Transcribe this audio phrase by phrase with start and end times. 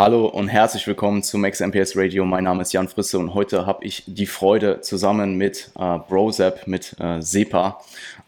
[0.00, 2.24] Hallo und herzlich willkommen zu Max MPS Radio.
[2.24, 6.66] Mein Name ist Jan Frisse und heute habe ich die Freude, zusammen mit äh, Brozap,
[6.66, 7.78] mit äh, SEPA,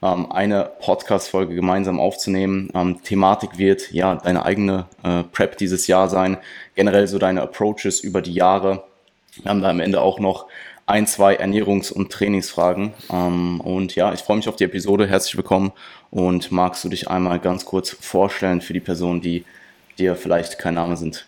[0.02, 2.68] ähm, eine Podcast-Folge gemeinsam aufzunehmen.
[2.74, 6.36] Ähm, Thematik wird ja deine eigene äh, Prep dieses Jahr sein,
[6.74, 8.84] generell so deine Approaches über die Jahre.
[9.40, 10.48] Wir haben da am Ende auch noch
[10.84, 12.92] ein, zwei Ernährungs- und Trainingsfragen.
[13.10, 15.06] Ähm, und ja, ich freue mich auf die Episode.
[15.06, 15.72] Herzlich willkommen
[16.10, 19.46] und magst du dich einmal ganz kurz vorstellen für die Personen, die
[19.98, 21.26] dir vielleicht kein Name sind?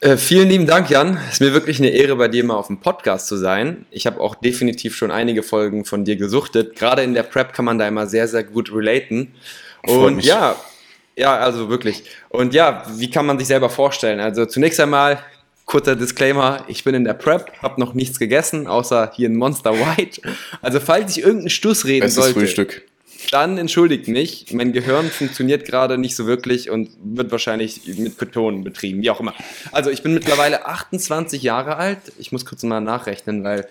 [0.00, 1.18] Äh, vielen lieben Dank, Jan.
[1.26, 3.86] Es ist mir wirklich eine Ehre, bei dir mal auf dem Podcast zu sein.
[3.90, 6.76] Ich habe auch definitiv schon einige Folgen von dir gesuchtet.
[6.76, 9.32] Gerade in der Prep kann man da immer sehr, sehr gut relaten.
[9.82, 10.56] Und ja,
[11.16, 12.04] ja, also wirklich.
[12.28, 14.20] Und ja, wie kann man sich selber vorstellen?
[14.20, 15.18] Also zunächst einmal
[15.64, 19.72] kurzer Disclaimer, ich bin in der Prep, habe noch nichts gegessen, außer hier ein Monster
[19.72, 20.20] White.
[20.60, 22.82] Also falls ich irgendeinen Stuss reden Bestes sollte, Frühstück
[23.30, 24.46] dann entschuldigt mich.
[24.52, 29.20] Mein Gehirn funktioniert gerade nicht so wirklich und wird wahrscheinlich mit Ketonen betrieben, wie auch
[29.20, 29.34] immer.
[29.72, 31.98] Also ich bin mittlerweile 28 Jahre alt.
[32.18, 33.68] Ich muss kurz mal nachrechnen, weil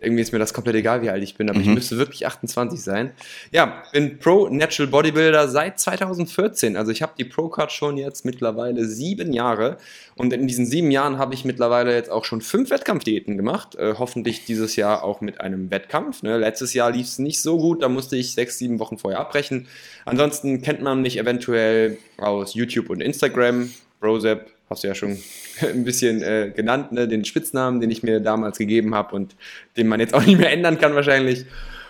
[0.00, 1.64] irgendwie ist mir das komplett egal, wie alt ich bin, aber mhm.
[1.64, 3.12] ich müsste wirklich 28 sein.
[3.50, 6.76] Ja, bin Pro Natural Bodybuilder seit 2014.
[6.76, 9.78] Also ich habe die Pro Card schon jetzt mittlerweile sieben Jahre.
[10.14, 13.76] Und in diesen sieben Jahren habe ich mittlerweile jetzt auch schon fünf Wettkampfdiäten gemacht.
[13.76, 16.22] Äh, hoffentlich dieses Jahr auch mit einem Wettkampf.
[16.22, 16.38] Ne?
[16.38, 19.68] Letztes Jahr lief es nicht so gut, da musste ich sechs, sieben Wochen vorher abbrechen.
[20.04, 23.70] Ansonsten kennt man mich eventuell aus YouTube und Instagram.
[24.00, 25.18] Brozep, hast du ja schon
[25.60, 27.08] ein bisschen äh, genannt, ne?
[27.08, 29.34] den Spitznamen, den ich mir damals gegeben habe und
[29.76, 31.46] den man jetzt auch nicht mehr ändern kann wahrscheinlich.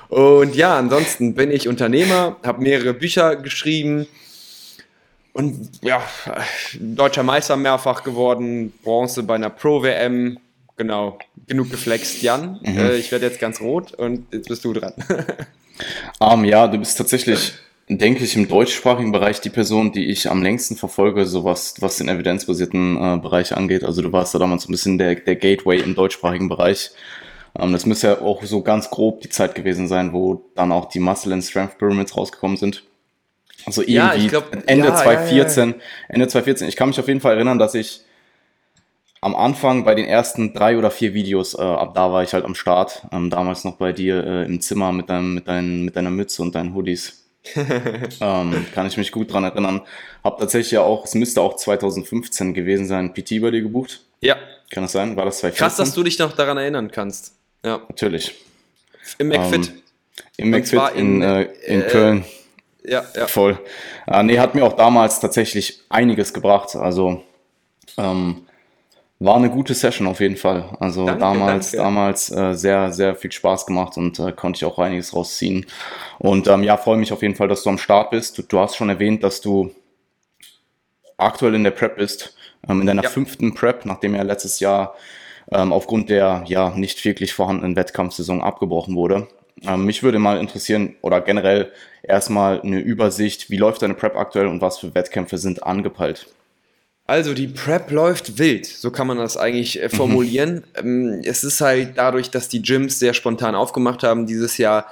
[0.08, 4.06] Und ja, ansonsten bin ich Unternehmer, habe mehrere Bücher geschrieben
[5.38, 6.02] und ja,
[6.80, 10.38] deutscher Meister mehrfach geworden, Bronze bei einer Pro-WM.
[10.76, 12.58] Genau, genug geflext, Jan.
[12.62, 12.78] Mhm.
[12.78, 14.94] Äh, ich werde jetzt ganz rot und jetzt bist du dran.
[16.19, 17.53] um, ja, du bist tatsächlich
[17.88, 21.97] denke ich, im deutschsprachigen Bereich die Person, die ich am längsten verfolge, so was, was
[21.97, 23.84] den evidenzbasierten äh, Bereich angeht.
[23.84, 26.91] Also du warst da damals ein bisschen der, der Gateway im deutschsprachigen Bereich.
[27.59, 30.87] Ähm, das müsste ja auch so ganz grob die Zeit gewesen sein, wo dann auch
[30.87, 32.84] die Muscle and Strength Pyramids rausgekommen sind.
[33.65, 35.75] Also irgendwie ja, glaub, Ende ja, 2014, ja,
[36.09, 36.69] Ende 2014.
[36.69, 38.03] Ich kann mich auf jeden Fall erinnern, dass ich
[39.21, 42.44] am Anfang bei den ersten drei oder vier Videos, äh, ab da war ich halt
[42.44, 45.97] am Start, ähm, damals noch bei dir äh, im Zimmer mit, deinem, mit, dein, mit
[45.97, 47.17] deiner Mütze und deinen Hoodies.
[48.21, 49.82] ähm, kann ich mich gut dran erinnern.
[50.22, 54.00] Hab tatsächlich ja auch, es müsste auch 2015 gewesen sein, PT bei dir gebucht.
[54.21, 54.37] Ja.
[54.71, 55.16] Kann das sein?
[55.16, 55.59] War das 2014?
[55.59, 57.34] Krass, dass du dich noch daran erinnern kannst.
[57.65, 57.81] Ja.
[57.88, 58.34] Natürlich.
[59.19, 59.69] Im McFit.
[59.69, 59.82] Ähm,
[60.37, 62.25] Im McFit in, in, äh, in äh, Köln.
[62.84, 63.27] Ja, ja.
[63.27, 63.59] Voll.
[64.06, 66.75] Äh, nee, hat mir auch damals tatsächlich einiges gebracht.
[66.77, 67.22] Also,
[67.97, 68.47] ähm,
[69.20, 70.76] war eine gute Session auf jeden Fall.
[70.78, 71.84] Also danke, damals, danke.
[71.84, 75.66] damals äh, sehr, sehr viel Spaß gemacht und äh, konnte ich auch einiges rausziehen.
[76.18, 78.38] Und ähm, ja, freue mich auf jeden Fall, dass du am Start bist.
[78.38, 79.72] Du, du hast schon erwähnt, dass du
[81.16, 82.36] aktuell in der Prep bist,
[82.68, 83.08] ähm, in deiner ja.
[83.08, 84.94] fünften Prep, nachdem er letztes Jahr
[85.50, 89.26] ähm, aufgrund der ja nicht wirklich vorhandenen Wettkampfsaison abgebrochen wurde.
[89.66, 91.72] Ähm, mich würde mal interessieren oder generell
[92.04, 96.28] erstmal eine Übersicht, wie läuft deine Prep aktuell und was für Wettkämpfe sind angepeilt?
[97.08, 100.64] Also die Prep läuft wild, so kann man das eigentlich äh, formulieren.
[100.82, 101.22] Mhm.
[101.24, 104.84] es ist halt dadurch, dass die Gyms sehr spontan aufgemacht haben dieses Jahr,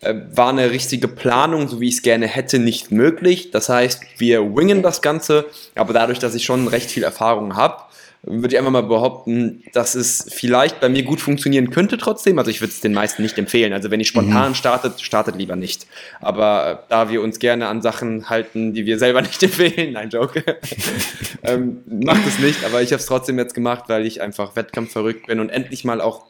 [0.00, 3.50] äh, war eine richtige Planung, so wie ich es gerne hätte, nicht möglich.
[3.50, 5.44] Das heißt, wir wingen das Ganze,
[5.74, 7.82] aber dadurch, dass ich schon recht viel Erfahrung habe,
[8.26, 12.38] würde ich einfach mal behaupten, dass es vielleicht bei mir gut funktionieren könnte trotzdem.
[12.38, 13.72] Also ich würde es den meisten nicht empfehlen.
[13.72, 14.54] Also wenn ich spontan mhm.
[14.54, 15.86] startet, startet lieber nicht.
[16.20, 20.10] Aber äh, da wir uns gerne an Sachen halten, die wir selber nicht empfehlen, nein,
[20.10, 20.44] Joke,
[21.44, 22.64] ähm, macht es nicht.
[22.64, 26.00] Aber ich habe es trotzdem jetzt gemacht, weil ich einfach wettkampfverrückt bin und endlich mal
[26.00, 26.26] auch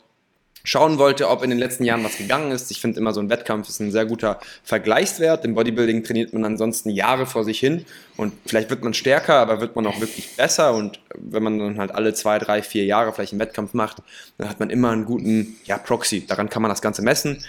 [0.66, 2.70] schauen wollte, ob in den letzten Jahren was gegangen ist.
[2.70, 5.44] Ich finde immer so ein Wettkampf ist ein sehr guter Vergleichswert.
[5.44, 7.86] Im Bodybuilding trainiert man ansonsten Jahre vor sich hin
[8.16, 10.74] und vielleicht wird man stärker, aber wird man auch wirklich besser.
[10.74, 13.98] Und wenn man dann halt alle zwei, drei, vier Jahre vielleicht einen Wettkampf macht,
[14.38, 16.26] dann hat man immer einen guten ja, Proxy.
[16.26, 17.44] Daran kann man das Ganze messen.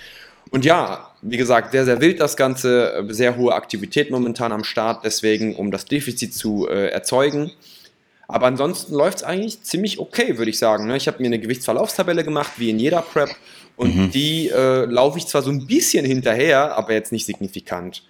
[0.52, 5.04] Und ja, wie gesagt, sehr, sehr wild das Ganze, sehr hohe Aktivität momentan am Start,
[5.04, 7.52] deswegen, um das Defizit zu äh, erzeugen.
[8.28, 10.88] Aber ansonsten läuft es eigentlich ziemlich okay, würde ich sagen.
[10.88, 10.98] Ne?
[10.98, 13.30] Ich habe mir eine Gewichtsverlaufstabelle gemacht, wie in jeder Prep.
[13.78, 14.12] Und mhm.
[14.12, 18.04] die äh, laufe ich zwar so ein bisschen hinterher, aber jetzt nicht signifikant.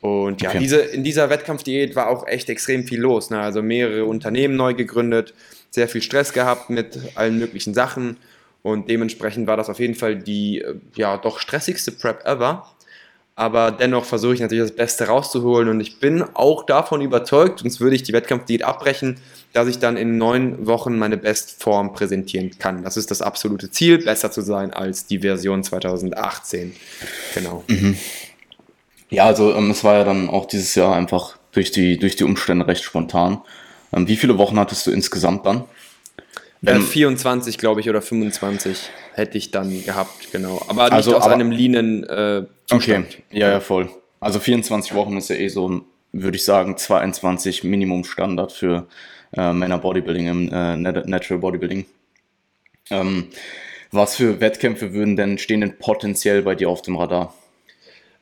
[0.00, 0.58] Und ja, okay.
[0.58, 3.30] diese, in dieser Wettkampfdiät war auch echt extrem viel los.
[3.30, 3.40] Ne?
[3.40, 5.32] Also mehrere Unternehmen neu gegründet,
[5.70, 8.18] sehr viel Stress gehabt mit allen möglichen Sachen.
[8.60, 12.66] Und dementsprechend war das auf jeden Fall die äh, ja doch stressigste Prep ever.
[13.36, 17.80] Aber dennoch versuche ich natürlich das Beste rauszuholen und ich bin auch davon überzeugt, sonst
[17.80, 19.18] würde ich die Wettkampfdiät abbrechen,
[19.52, 22.84] dass ich dann in neun Wochen meine Bestform präsentieren kann.
[22.84, 26.76] Das ist das absolute Ziel, besser zu sein als die Version 2018.
[27.34, 27.64] Genau.
[27.66, 27.98] Mhm.
[29.10, 32.24] Ja, also ähm, es war ja dann auch dieses Jahr einfach durch die, durch die
[32.24, 33.40] Umstände recht spontan.
[33.92, 35.64] Ähm, wie viele Wochen hattest du insgesamt dann?
[36.66, 40.60] Äh, 24, glaube ich, oder 25 hätte ich dann gehabt, genau.
[40.68, 43.88] Aber nicht Also, aus aber- einem leanen äh, Okay, ja, ja, voll.
[44.20, 45.82] Also 24 Wochen ist ja eh so,
[46.12, 48.86] würde ich sagen, 22 Minimum Standard für
[49.36, 51.84] äh, Männer Bodybuilding im äh, Nat- Natural Bodybuilding.
[52.90, 53.26] Ähm,
[53.90, 57.34] was für Wettkämpfe würden denn stehen denn potenziell bei dir auf dem Radar?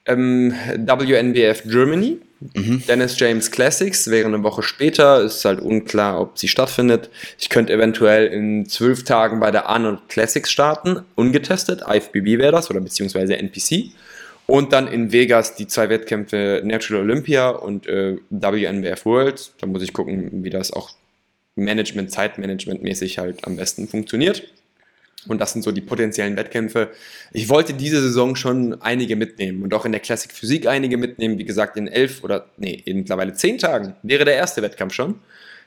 [0.07, 2.19] Ähm, WNBF Germany,
[2.55, 2.83] Mhm.
[2.87, 5.23] Dennis James Classics wäre eine Woche später.
[5.23, 7.11] Ist halt unklar, ob sie stattfindet.
[7.39, 11.83] Ich könnte eventuell in zwölf Tagen bei der Arnold Classics starten, ungetestet.
[11.89, 13.93] IFBB wäre das oder beziehungsweise NPC.
[14.47, 19.53] Und dann in Vegas die zwei Wettkämpfe Natural Olympia und äh, WNBF World.
[19.61, 20.91] Da muss ich gucken, wie das auch
[21.55, 24.43] Management, Zeitmanagement mäßig halt am besten funktioniert.
[25.29, 26.91] Und das sind so die potenziellen Wettkämpfe.
[27.33, 31.39] Ich wollte diese Saison schon einige mitnehmen und auch in der Classic Physik einige mitnehmen.
[31.39, 35.21] Wie gesagt, in elf oder nee, in mittlerweile zehn Tagen wäre der erste Wettkampf schon.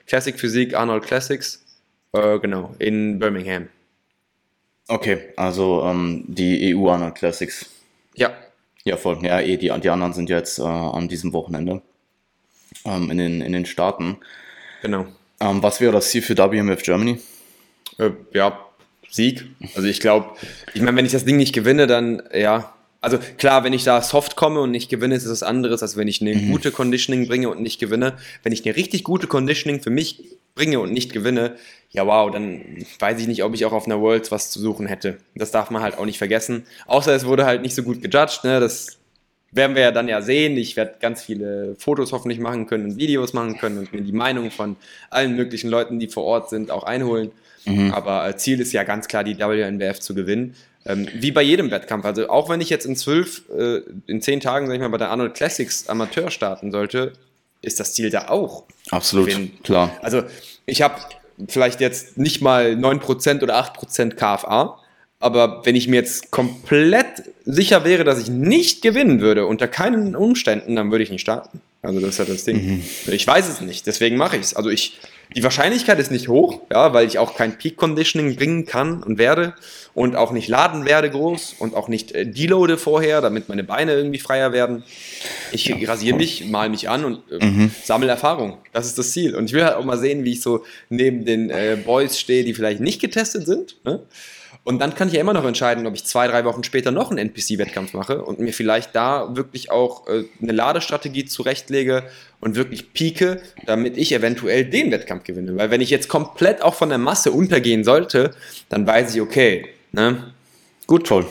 [0.07, 1.63] Classic Physik, Arnold Classics,
[2.12, 3.68] äh, genau, in Birmingham.
[4.88, 7.66] Okay, also ähm, die EU Arnold Classics.
[8.13, 8.34] Ja,
[8.84, 9.18] Ja, voll.
[9.24, 11.81] Ja, eh, die, die anderen sind jetzt äh, an diesem Wochenende
[12.86, 14.18] ähm, in, den, in den Staaten.
[14.81, 15.08] genau.
[15.40, 17.19] Ähm, was wäre das Ziel für WMF Germany?
[17.98, 18.64] Äh, ja,
[19.15, 19.45] Sieg.
[19.75, 20.29] Also ich glaube,
[20.73, 22.71] ich meine, wenn ich das Ding nicht gewinne, dann ja.
[23.01, 25.95] Also klar, wenn ich da soft komme und nicht gewinne, ist es was anderes, als
[25.95, 28.13] wenn ich eine gute Conditioning bringe und nicht gewinne.
[28.41, 30.23] Wenn ich eine richtig gute Conditioning für mich
[30.56, 31.56] bringe und nicht gewinne,
[31.91, 32.62] ja wow, dann
[32.97, 35.17] weiß ich nicht, ob ich auch auf einer Worlds was zu suchen hätte.
[35.35, 36.65] Das darf man halt auch nicht vergessen.
[36.88, 38.59] Außer es wurde halt nicht so gut gejudged, ne?
[38.59, 38.97] Das
[39.51, 40.57] werden wir ja dann ja sehen.
[40.57, 44.12] Ich werde ganz viele Fotos hoffentlich machen können und Videos machen können und mir die
[44.12, 44.75] Meinung von
[45.09, 47.31] allen möglichen Leuten, die vor Ort sind, auch einholen.
[47.91, 50.56] Aber äh, Ziel ist ja ganz klar, die WNBF zu gewinnen.
[50.85, 52.06] Ähm, wie bei jedem Wettkampf.
[52.06, 54.97] Also auch wenn ich jetzt in zwölf, äh, in zehn Tagen, sag ich mal, bei
[54.97, 57.13] der Arnold Classics Amateur starten sollte,
[57.62, 58.63] ist das Ziel da auch.
[58.91, 59.51] Absolut, Gewinnen.
[59.63, 59.97] klar.
[60.01, 60.23] Also
[60.67, 60.95] ich habe
[61.47, 64.79] vielleicht jetzt nicht mal 9% oder 8% KFA,
[65.19, 70.15] aber wenn ich mir jetzt komplett sicher wäre, dass ich nicht gewinnen würde, unter keinen
[70.15, 71.62] Umständen, dann würde ich nicht starten.
[71.81, 72.83] Also das ist ja das Ding.
[73.07, 74.56] Ich weiß es nicht, deswegen mache ich es.
[74.56, 75.00] Also ich,
[75.33, 79.18] die Wahrscheinlichkeit ist nicht hoch, ja, weil ich auch kein Peak Conditioning bringen kann und
[79.18, 79.54] werde
[79.94, 83.94] und auch nicht laden werde groß und auch nicht äh, deloade vorher, damit meine Beine
[83.94, 84.83] irgendwie freier werden.
[85.51, 88.57] Ich rasiere mich, mal mich an und äh, sammle Erfahrung.
[88.74, 89.36] Das ist das Ziel.
[89.36, 92.44] Und ich will halt auch mal sehen, wie ich so neben den äh, Boys stehe,
[92.44, 93.77] die vielleicht nicht getestet sind.
[93.86, 94.01] Ne?
[94.65, 97.12] Und dann kann ich ja immer noch entscheiden, ob ich zwei, drei Wochen später noch
[97.12, 102.03] einen NPC-Wettkampf mache und mir vielleicht da wirklich auch äh, eine Ladestrategie zurechtlege
[102.41, 105.56] und wirklich pieke, damit ich eventuell den Wettkampf gewinne.
[105.56, 108.33] Weil wenn ich jetzt komplett auch von der Masse untergehen sollte,
[108.67, 110.33] dann weiß ich, okay, ne?
[110.88, 111.27] Gut, toll.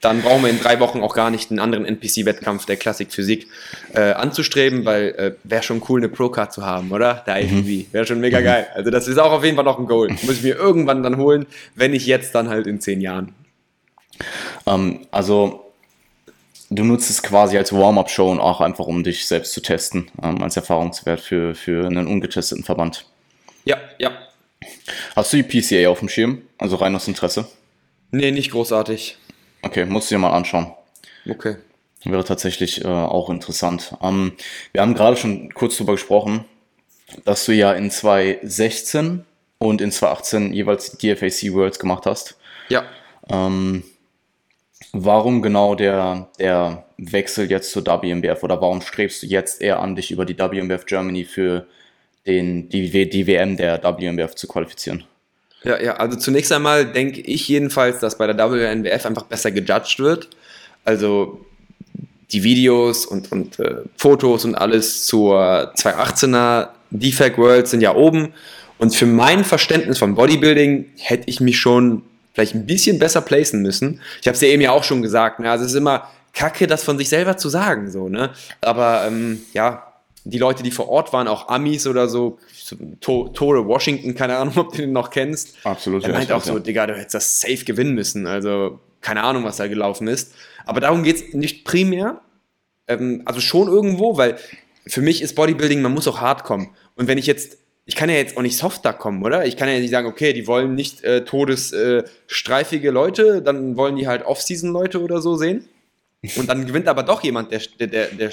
[0.00, 3.48] Dann brauchen wir in drei Wochen auch gar nicht einen anderen NPC-Wettkampf der Klassik Physik
[3.94, 7.22] äh, anzustreben, weil äh, wäre schon cool, eine Pro-Card zu haben, oder?
[7.26, 7.92] Der IFBB.
[7.92, 8.66] Wäre schon mega geil.
[8.74, 10.08] Also das ist auch auf jeden Fall noch ein Goal.
[10.08, 13.34] Muss ich mir irgendwann dann holen, wenn nicht jetzt, dann halt in zehn Jahren.
[14.66, 15.72] Ähm, also,
[16.70, 20.42] du nutzt es quasi als Warm-up-Show und auch einfach, um dich selbst zu testen, ähm,
[20.42, 23.06] als Erfahrungswert für, für einen ungetesteten Verband.
[23.64, 24.12] Ja, ja.
[25.14, 26.42] Hast du die PCA auf dem Schirm?
[26.58, 27.46] Also rein aus Interesse?
[28.12, 29.18] Nee, nicht großartig.
[29.62, 30.72] Okay, musst du dir mal anschauen.
[31.28, 31.56] Okay.
[32.04, 33.94] Wäre tatsächlich äh, auch interessant.
[34.02, 34.32] Ähm,
[34.72, 36.44] wir haben gerade schon kurz darüber gesprochen,
[37.24, 39.24] dass du ja in 2016
[39.58, 42.38] und in 2018 jeweils die DFAC Worlds gemacht hast.
[42.70, 42.84] Ja.
[43.28, 43.82] Ähm,
[44.92, 49.96] warum genau der, der Wechsel jetzt zur WMBF oder warum strebst du jetzt eher an,
[49.96, 51.66] dich über die WMBF Germany für
[52.26, 55.04] den, die, die WM der WMBF zu qualifizieren?
[55.62, 59.98] Ja, ja, also zunächst einmal denke ich jedenfalls, dass bei der WNBF einfach besser gejudged
[59.98, 60.28] wird.
[60.84, 61.44] Also
[62.32, 68.32] die Videos und, und äh, Fotos und alles zur 218er Defect World sind ja oben.
[68.78, 72.02] Und für mein Verständnis von Bodybuilding hätte ich mich schon
[72.32, 74.00] vielleicht ein bisschen besser placen müssen.
[74.20, 75.40] Ich habe es ja eben ja auch schon gesagt.
[75.40, 75.50] Ne?
[75.50, 77.90] Also es ist immer kacke, das von sich selber zu sagen.
[77.90, 78.30] So, ne?
[78.60, 79.89] Aber ähm, ja,
[80.24, 84.36] die Leute, die vor Ort waren, auch Amis oder so, so To- Tore Washington, keine
[84.36, 85.54] Ahnung, ob du den noch kennst.
[85.64, 86.58] Absolut, Er meint auch so.
[86.58, 88.26] Digga, du hättest das safe gewinnen müssen.
[88.26, 90.32] Also, keine Ahnung, was da gelaufen ist.
[90.66, 92.20] Aber darum geht es nicht primär.
[92.86, 94.36] Ähm, also schon irgendwo, weil
[94.86, 96.70] für mich ist Bodybuilding, man muss auch hart kommen.
[96.96, 99.46] Und wenn ich jetzt, ich kann ja jetzt auch nicht soft da kommen, oder?
[99.46, 103.96] Ich kann ja nicht sagen, okay, die wollen nicht äh, todesstreifige äh, Leute, dann wollen
[103.96, 105.64] die halt Off-Season-Leute oder so sehen.
[106.36, 108.30] Und dann gewinnt aber doch jemand, der, der, der,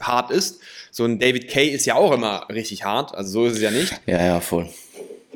[0.00, 0.60] hart ist.
[0.90, 3.70] So ein David Kay ist ja auch immer richtig hart, also so ist es ja
[3.70, 4.00] nicht.
[4.06, 4.70] Ja, ja, voll.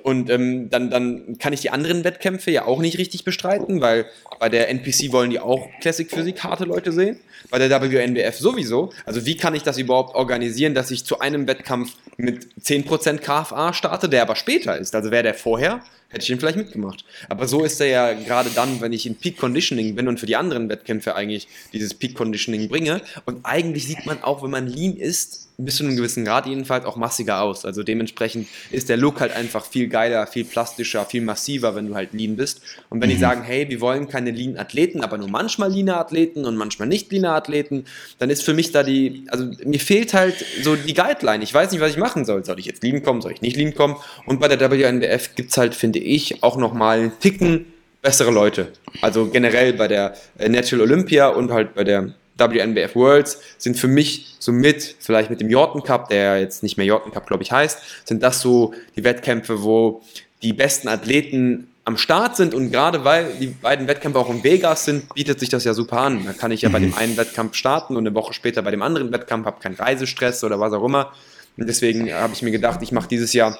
[0.02, 4.06] Und ähm, dann, dann kann ich die anderen Wettkämpfe ja auch nicht richtig bestreiten, weil
[4.40, 7.21] bei der NPC wollen die auch Classic Physik harte Leute sehen.
[7.50, 8.92] Bei der WNBF sowieso.
[9.04, 13.73] Also wie kann ich das überhaupt organisieren, dass ich zu einem Wettkampf mit 10% KFA
[13.75, 14.94] starte, der aber später ist?
[14.94, 15.82] Also wäre der vorher,
[16.12, 17.04] hätte ich ihn vielleicht mitgemacht.
[17.28, 20.26] Aber so ist er ja gerade dann, wenn ich in Peak Conditioning bin und für
[20.26, 23.00] die anderen Wettkämpfe eigentlich dieses Peak Conditioning bringe.
[23.25, 26.85] Und eigentlich sieht man auch, wenn man lean ist, bis zu einem gewissen Grad jedenfalls
[26.85, 27.64] auch massiger aus.
[27.64, 31.95] Also dementsprechend ist der Look halt einfach viel geiler, viel plastischer, viel massiver, wenn du
[31.95, 32.62] halt lean bist.
[32.88, 33.14] Und wenn mhm.
[33.14, 36.88] die sagen, hey, wir wollen keine lean Athleten, aber nur manchmal lean Athleten und manchmal
[36.88, 37.85] nicht lean Athleten,
[38.19, 41.45] dann ist für mich da die, also mir fehlt halt so die Guideline.
[41.45, 42.45] Ich weiß nicht, was ich machen soll.
[42.45, 43.97] Soll ich jetzt lean kommen, soll ich nicht lean kommen?
[44.26, 47.66] Und bei der WNBF gibt es halt, finde ich, auch nochmal einen Ticken
[48.02, 48.73] bessere Leute.
[49.00, 53.88] Also generell bei der äh, Natural Olympia und halt bei der WNBF Worlds sind für
[53.88, 57.52] mich somit, vielleicht mit dem Jordan Cup, der jetzt nicht mehr Jordan Cup, glaube ich,
[57.52, 60.02] heißt, sind das so die Wettkämpfe, wo
[60.42, 64.85] die besten Athleten am Start sind und gerade weil die beiden Wettkämpfe auch in Vegas
[64.85, 66.25] sind, bietet sich das ja super an.
[66.25, 66.97] Da kann ich ja bei dem mhm.
[66.97, 70.61] einen Wettkampf starten und eine Woche später bei dem anderen Wettkampf, habe keinen Reisestress oder
[70.61, 71.12] was auch immer.
[71.56, 73.59] Und deswegen habe ich mir gedacht, ich mache dieses Jahr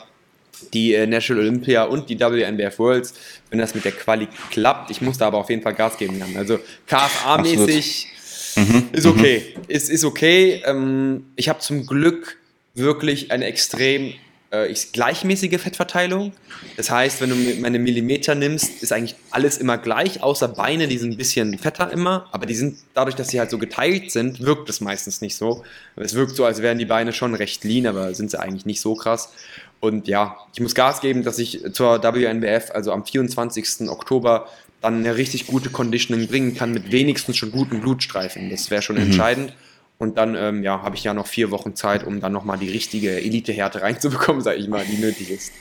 [0.73, 3.14] die äh, National Olympia und die WNBF Worlds,
[3.50, 4.90] wenn das mit der Quali klappt.
[4.90, 6.18] Ich muss da aber auf jeden Fall Gas geben.
[6.21, 6.37] Dann.
[6.37, 8.06] Also KFA-mäßig
[8.56, 8.88] Mhm.
[8.92, 9.54] Ist okay.
[9.56, 9.62] Mhm.
[9.68, 10.62] Ist, ist okay.
[10.64, 12.38] Ähm, ich habe zum Glück
[12.75, 14.14] wirklich eine extrem
[14.50, 16.32] äh, gleichmäßige Fettverteilung.
[16.76, 20.99] Das heißt, wenn du meine Millimeter nimmst, ist eigentlich alles immer gleich, außer Beine, die
[20.99, 24.40] sind ein bisschen fetter immer, aber die sind dadurch, dass sie halt so geteilt sind,
[24.40, 25.64] wirkt es meistens nicht so.
[25.97, 28.80] Es wirkt so, als wären die Beine schon recht lean, aber sind sie eigentlich nicht
[28.80, 29.32] so krass.
[29.82, 33.88] Und ja, ich muss Gas geben, dass ich zur WNBF, also am 24.
[33.88, 34.46] Oktober,
[34.80, 38.48] dann eine richtig gute Conditioning bringen kann mit wenigstens schon guten Blutstreifen.
[38.48, 39.02] Das wäre schon mhm.
[39.02, 39.52] entscheidend.
[39.98, 42.68] Und dann ähm, ja, habe ich ja noch vier Wochen Zeit, um dann nochmal die
[42.68, 45.52] richtige Elite-Härte reinzubekommen, sage ich mal, die nötig ist.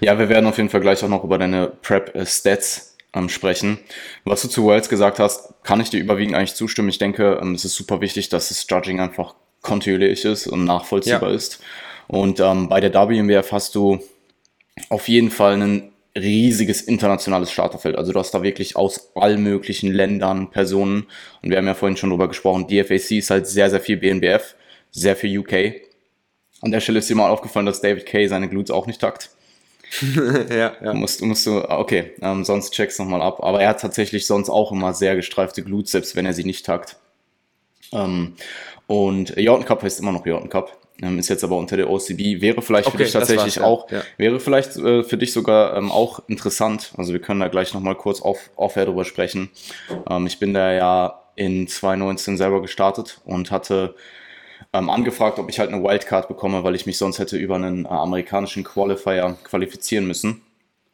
[0.00, 3.78] Ja, wir werden auf jeden Fall gleich auch noch über deine Prep-Stats ähm, sprechen.
[4.24, 6.88] Was du zu Worlds gesagt hast, kann ich dir überwiegend eigentlich zustimmen.
[6.88, 11.28] Ich denke, ähm, es ist super wichtig, dass das Judging einfach kontinuierlich ist und nachvollziehbar
[11.28, 11.36] ja.
[11.36, 11.60] ist.
[12.12, 13.98] Und ähm, bei der WMWF hast du
[14.90, 17.96] auf jeden Fall einen riesiges internationales Starterfeld.
[17.96, 21.06] Also du hast da wirklich aus allen möglichen Ländern Personen.
[21.40, 24.56] Und wir haben ja vorhin schon drüber gesprochen, DFAC ist halt sehr, sehr viel BNBF,
[24.90, 25.80] sehr viel UK.
[26.60, 29.30] An der Stelle ist dir mal aufgefallen, dass David Kay seine Glutes auch nicht takt.
[30.50, 30.92] ja, ja.
[30.92, 33.42] Musst, musst du, okay, ähm, sonst check's nochmal ab.
[33.42, 36.66] Aber er hat tatsächlich sonst auch immer sehr gestreifte Glutes, selbst wenn er sie nicht
[36.66, 36.98] takt.
[37.90, 38.34] Ähm,
[38.86, 42.62] und Jordan Cup heißt immer noch Jordan Cup ist jetzt aber unter der OCB, wäre
[42.62, 43.64] vielleicht okay, für dich tatsächlich ja.
[43.64, 44.02] auch, ja.
[44.18, 46.92] wäre vielleicht äh, für dich sogar ähm, auch interessant.
[46.96, 49.50] Also wir können da gleich nochmal kurz auf, auf drüber sprechen.
[50.08, 53.94] Ähm, ich bin da ja in 2019 selber gestartet und hatte
[54.72, 57.84] ähm, angefragt, ob ich halt eine Wildcard bekomme, weil ich mich sonst hätte über einen
[57.84, 60.42] äh, amerikanischen Qualifier qualifizieren müssen.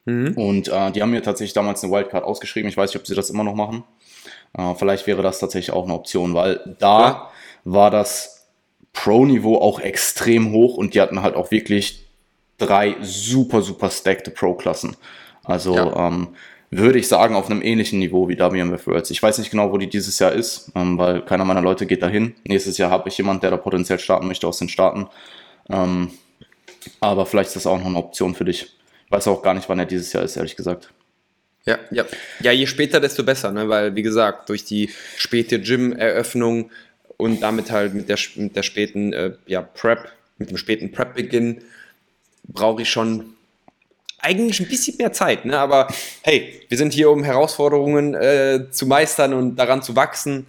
[0.05, 0.33] Mhm.
[0.37, 2.69] Und äh, die haben mir tatsächlich damals eine Wildcard ausgeschrieben.
[2.69, 3.85] Ich weiß nicht, ob sie das immer noch machen.
[4.57, 7.31] Äh, vielleicht wäre das tatsächlich auch eine Option, weil da ja.
[7.65, 8.38] war das
[9.03, 12.05] Pro-Niveau auch extrem hoch und die hatten halt auch wirklich
[12.59, 14.97] drei super, super stackte Pro-Klassen.
[15.45, 16.09] Also ja.
[16.09, 16.29] ähm,
[16.71, 19.11] würde ich sagen, auf einem ähnlichen Niveau wie WMF Worlds.
[19.13, 22.03] Ich weiß nicht genau, wo die dieses Jahr ist, ähm, weil keiner meiner Leute geht
[22.03, 22.35] dahin.
[22.45, 25.07] Nächstes Jahr habe ich jemanden, der da potenziell starten möchte aus den Staaten.
[25.71, 26.11] Ähm,
[26.99, 28.63] aber vielleicht ist das auch noch eine Option für dich.
[29.07, 30.93] Ich weiß auch gar nicht, wann er dieses Jahr ist, ehrlich gesagt.
[31.65, 32.05] Ja, ja.
[32.41, 33.69] Ja, je später, desto besser, ne?
[33.69, 36.71] weil, wie gesagt, durch die späte Gym-Eröffnung
[37.19, 41.63] und damit halt mit der, mit der späten äh, ja, Prep, mit dem späten Prep-Beginn
[42.45, 43.35] brauche ich schon
[44.21, 45.59] eigentlich ein bisschen mehr Zeit, ne?
[45.59, 45.89] aber
[46.23, 50.47] hey, wir sind hier, um Herausforderungen äh, zu meistern und daran zu wachsen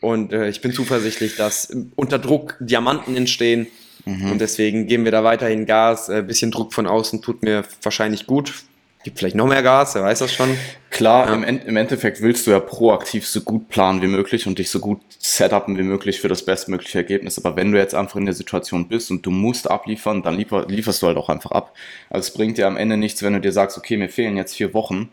[0.00, 3.66] und äh, ich bin zuversichtlich, dass unter Druck Diamanten entstehen
[4.04, 4.32] mhm.
[4.32, 6.08] und deswegen geben wir da weiterhin Gas.
[6.08, 8.54] Ein äh, bisschen Druck von außen tut mir wahrscheinlich gut,
[9.02, 10.58] Gibt vielleicht noch mehr Gas, wer weiß das schon.
[10.90, 11.34] Klar, ja.
[11.34, 14.78] im, im, Endeffekt willst du ja proaktiv so gut planen wie möglich und dich so
[14.78, 17.42] gut setupen wie möglich für das bestmögliche Ergebnis.
[17.42, 20.66] Aber wenn du jetzt einfach in der Situation bist und du musst abliefern, dann liefer,
[20.68, 21.74] lieferst du halt auch einfach ab.
[22.10, 24.54] Also es bringt dir am Ende nichts, wenn du dir sagst, okay, mir fehlen jetzt
[24.54, 25.08] vier Wochen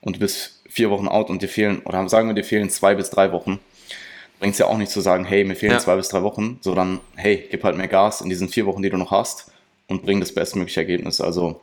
[0.00, 2.94] und du bist vier Wochen out und dir fehlen, oder sagen wir, dir fehlen zwei
[2.94, 3.58] bis drei Wochen.
[4.38, 5.78] Bringt es ja auch nicht zu sagen, hey, mir fehlen ja.
[5.80, 8.90] zwei bis drei Wochen, sondern hey, gib halt mehr Gas in diesen vier Wochen, die
[8.90, 9.50] du noch hast
[9.88, 11.20] und bring das bestmögliche Ergebnis.
[11.20, 11.60] Also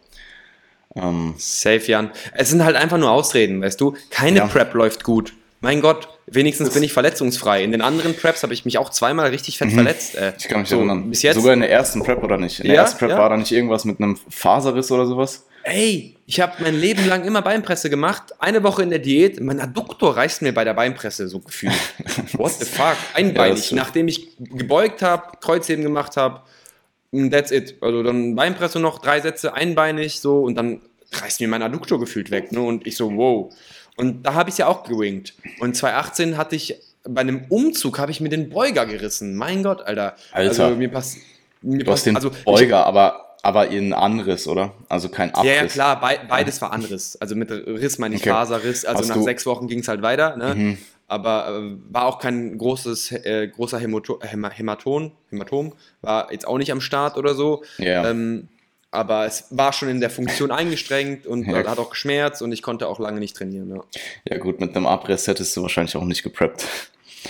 [0.95, 2.11] ähm, Safe, Jan.
[2.33, 3.95] Es sind halt einfach nur Ausreden, weißt du?
[4.09, 4.47] Keine ja.
[4.47, 5.33] Prep läuft gut.
[5.61, 7.63] Mein Gott, wenigstens bin ich verletzungsfrei.
[7.63, 9.75] In den anderen Preps habe ich mich auch zweimal richtig fett mhm.
[9.75, 10.15] verletzt.
[10.15, 11.09] Äh, ich kann mich so, erinnern.
[11.09, 11.35] Bis jetzt?
[11.35, 12.59] Sogar in der ersten Prep oder nicht?
[12.59, 13.17] In der ja, ersten Prep ja.
[13.17, 15.45] war da nicht irgendwas mit einem Faserriss oder sowas?
[15.63, 18.35] Ey, ich habe mein Leben lang immer Beinpresse gemacht.
[18.37, 19.41] Eine Woche in der Diät.
[19.41, 21.73] Mein Adduktor reißt mir bei der Beinpresse so gefühlt.
[22.33, 22.95] What the fuck?
[23.15, 23.71] Einbeinig.
[23.71, 26.41] Ja, Nachdem ich gebeugt habe, Kreuzheben gemacht habe,
[27.31, 27.75] that's it.
[27.81, 30.81] Also dann Beinpresse noch, drei Sätze einbeinig so und dann
[31.11, 32.51] reißt mir mein Adduktor gefühlt weg.
[32.51, 32.61] Ne?
[32.61, 33.53] Und ich so, wow.
[33.97, 35.33] Und da habe ich es ja auch gewinkt.
[35.59, 36.75] Und 2018 hatte ich
[37.07, 39.35] bei einem Umzug habe ich mir den Beuger gerissen.
[39.35, 40.15] Mein Gott, Alter.
[40.31, 40.65] Alter.
[40.65, 41.17] Also mir passt.
[41.61, 44.73] Mir Du passt den also, Beuger, aber, aber in Anriss, oder?
[44.89, 45.51] Also kein Abriss.
[45.51, 47.19] Ja, ja, klar, bei, beides war anderes.
[47.21, 48.31] Also mit Riss meine ich Okay.
[48.31, 48.85] Faserriss.
[48.85, 50.35] Also Hast nach sechs Wochen ging es halt weiter.
[50.35, 50.55] Ne?
[50.55, 50.77] Mhm.
[51.07, 55.73] Aber äh, war auch kein großes, äh, großer Hämato Häma Hämaton, Hämatom.
[56.01, 57.63] War jetzt auch nicht am Start oder so.
[57.77, 58.09] Ja.
[58.09, 58.47] Ähm,
[58.91, 61.63] aber es war schon in der Funktion eingestrengt und Ja.
[61.67, 63.69] hat auch geschmerzt und ich konnte auch lange nicht trainieren.
[63.75, 63.83] Ja.
[64.29, 66.65] Ja gut, mit einem Abriss hättest du wahrscheinlich auch nicht gepreppt.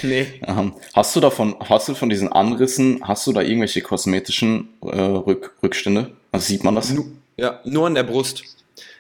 [0.04, 0.28] Nee.
[0.46, 4.88] Ähm, hast du davon, hast du von diesen Anrissen, hast du da irgendwelche kosmetischen äh,
[5.00, 6.12] Rück, Rückstände?
[6.32, 6.94] Also sieht man das?
[7.38, 8.44] Ja, nur an der Brust.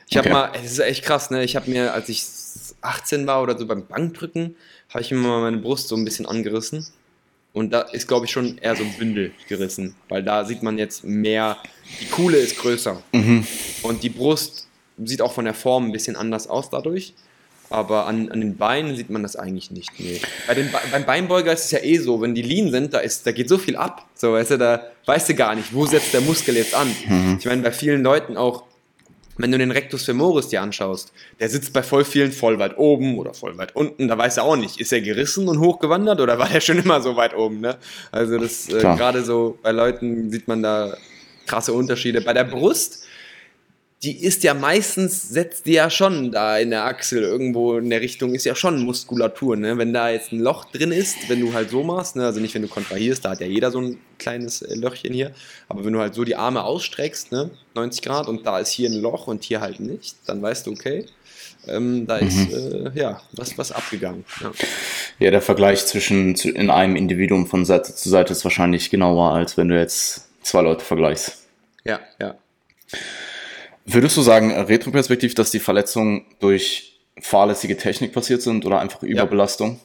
[0.10, 0.34] Ich habe Okay.
[0.34, 1.44] mal, es ist echt krass, ne?
[1.44, 2.24] Ich habe mir, als ich
[2.86, 4.56] 18 war oder so beim Bankdrücken,
[4.90, 6.86] habe ich mir mal meine Brust so ein bisschen angerissen.
[7.54, 10.78] Und da ist, glaube ich, schon eher so ein Bündel gerissen, weil da sieht man
[10.78, 11.58] jetzt mehr,
[12.02, 13.02] die Kuhle ist größer.
[13.14, 13.48] Mhm.
[13.82, 14.68] Und die Brust
[15.04, 17.14] sieht auch von der Form ein bisschen anders aus dadurch.
[17.70, 19.90] Aber an, an den Beinen sieht man das eigentlich nicht.
[20.00, 20.22] Nee.
[20.46, 23.00] Bei den, Be- beim Beinbeuger ist es ja eh so, wenn die lean sind, da,
[23.00, 24.06] ist, da geht so viel ab.
[24.14, 26.88] So, weißt du, da weißt du gar nicht, wo setzt der Muskel jetzt an.
[27.40, 28.64] Ich meine, bei vielen Leuten auch,
[29.38, 33.18] wenn du den Rectus femoris dir anschaust, der sitzt bei voll vielen voll weit oben
[33.18, 36.40] oder voll weit unten, da weißt du auch nicht, ist er gerissen und hochgewandert oder
[36.40, 37.78] war der schon immer so weit oben, ne?
[38.12, 40.96] Also das, äh, gerade so bei Leuten sieht man da
[41.46, 42.22] krasse Unterschiede.
[42.22, 43.05] Bei der Brust,
[44.04, 48.02] die ist ja meistens, setzt die ja schon da in der Achsel irgendwo in der
[48.02, 49.78] Richtung, ist ja schon Muskulatur, ne?
[49.78, 52.26] Wenn da jetzt ein Loch drin ist, wenn du halt so machst, ne?
[52.26, 55.32] Also nicht, wenn du kontrahierst, da hat ja jeder so ein kleines äh, Löchchen hier,
[55.70, 57.50] aber wenn du halt so die Arme ausstreckst, ne?
[57.74, 60.72] 90 Grad und da ist hier ein Loch und hier halt nicht, dann weißt du,
[60.72, 61.06] okay,
[61.68, 64.24] ähm, da ist, äh, ja, was, was abgegangen.
[64.42, 64.52] Ja.
[65.18, 69.58] Ja, der Vergleich zwischen in einem Individuum von Seite zu Seite ist wahrscheinlich genauer, als
[69.58, 71.48] wenn du jetzt zwei Leute vergleichst.
[71.86, 72.36] ja, ja.
[73.86, 79.04] Würdest du sagen, äh, retroperspektiv, dass die Verletzungen durch fahrlässige Technik passiert sind oder einfach
[79.04, 79.80] Überbelastung?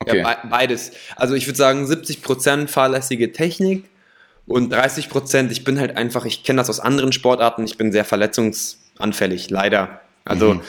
[0.00, 0.18] Okay.
[0.18, 0.92] Ja, be beides.
[1.16, 3.84] Also ich würde sagen 70% fahrlässige Technik
[4.46, 8.04] und 30%, ich bin halt einfach, ich kenne das aus anderen Sportarten, ich bin sehr
[8.04, 10.00] verletzungsanfällig, leider.
[10.24, 10.60] Also Mhm.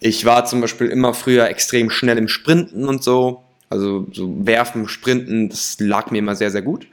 [0.00, 3.42] ich war zum Beispiel immer früher extrem schnell im Sprinten und so.
[3.68, 6.86] Also so werfen, sprinten, das lag mir immer sehr, sehr gut.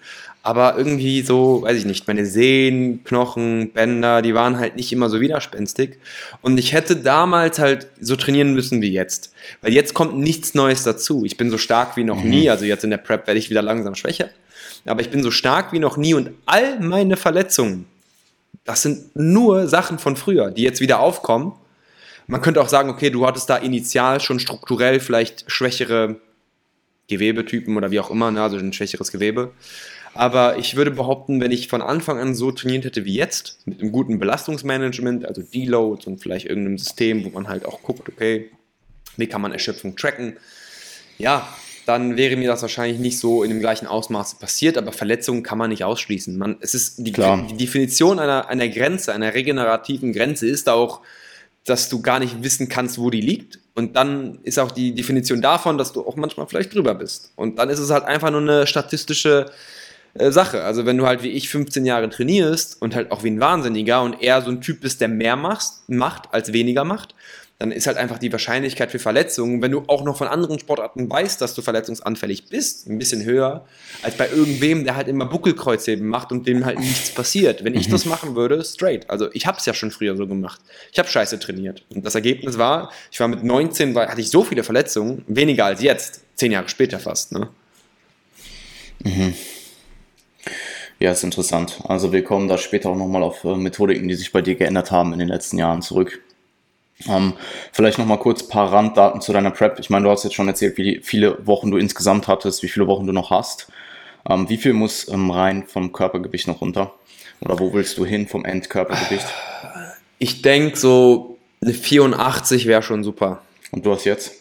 [0.45, 5.09] Aber irgendwie so, weiß ich nicht, meine Sehnen, Knochen, Bänder, die waren halt nicht immer
[5.09, 5.97] so widerspenstig.
[6.41, 9.33] Und ich hätte damals halt so trainieren müssen wie jetzt.
[9.61, 11.23] Weil jetzt kommt nichts Neues dazu.
[11.23, 12.49] Ich bin so stark wie noch nie.
[12.49, 14.29] Also jetzt in der Prep werde ich wieder langsam schwächer.
[14.85, 17.85] Aber ich bin so stark wie noch nie und all meine Verletzungen,
[18.65, 21.53] das sind nur Sachen von früher, die jetzt wieder aufkommen.
[22.27, 26.17] Man könnte auch sagen, okay, du hattest da initial schon strukturell vielleicht schwächere
[27.07, 29.51] Gewebetypen oder wie auch immer, ne, also ein schwächeres Gewebe.
[30.13, 33.81] Aber ich würde behaupten, wenn ich von Anfang an so trainiert hätte wie jetzt, mit
[33.81, 38.51] einem guten Belastungsmanagement, also Deloads und vielleicht irgendeinem System, wo man halt auch guckt, okay,
[39.17, 40.37] wie kann man Erschöpfung tracken,
[41.17, 41.47] ja,
[41.85, 45.57] dann wäre mir das wahrscheinlich nicht so in dem gleichen Ausmaße passiert, aber Verletzungen kann
[45.57, 46.37] man nicht ausschließen.
[46.37, 51.01] Man, es ist die, die Definition einer, einer Grenze, einer regenerativen Grenze ist auch,
[51.65, 53.59] dass du gar nicht wissen kannst, wo die liegt.
[53.75, 57.31] Und dann ist auch die Definition davon, dass du auch manchmal vielleicht drüber bist.
[57.35, 59.47] Und dann ist es halt einfach nur eine statistische
[60.13, 60.63] äh, Sache.
[60.63, 64.01] Also wenn du halt wie ich 15 Jahre trainierst und halt auch wie ein Wahnsinniger
[64.01, 67.15] und eher so ein Typ bist, der mehr machst, macht als weniger macht,
[67.59, 71.09] dann ist halt einfach die Wahrscheinlichkeit für Verletzungen, wenn du auch noch von anderen Sportarten
[71.09, 73.65] weißt, dass du verletzungsanfällig bist, ein bisschen höher,
[74.01, 77.63] als bei irgendwem, der halt immer Buckelkreuzheben macht und dem halt nichts passiert.
[77.63, 79.09] Wenn ich das machen würde, straight.
[79.09, 80.59] Also ich habe es ja schon früher so gemacht.
[80.91, 81.85] Ich habe scheiße trainiert.
[81.89, 85.65] Und das Ergebnis war, ich war mit 19, war, hatte ich so viele Verletzungen, weniger
[85.65, 87.31] als jetzt, zehn Jahre später fast.
[87.31, 87.47] Ne?
[91.03, 91.81] Ja, ist interessant.
[91.85, 94.89] Also wir kommen da später auch nochmal auf äh, Methodiken, die sich bei dir geändert
[94.89, 96.21] haben in den letzten Jahren zurück.
[97.09, 97.33] Ähm,
[97.73, 99.79] vielleicht nochmal kurz ein paar Randdaten zu deiner Prep.
[99.79, 102.87] Ich meine, du hast jetzt schon erzählt, wie viele Wochen du insgesamt hattest, wie viele
[102.87, 103.67] Wochen du noch hast.
[104.29, 106.93] Ähm, wie viel muss ähm, rein vom Körpergewicht noch runter?
[107.41, 109.27] Oder wo willst du hin vom Endkörpergewicht?
[110.19, 113.41] Ich denke, so eine 84 wäre schon super.
[113.71, 114.35] Und du hast jetzt?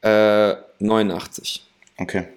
[0.00, 1.66] Äh, 89.
[1.98, 2.28] Okay.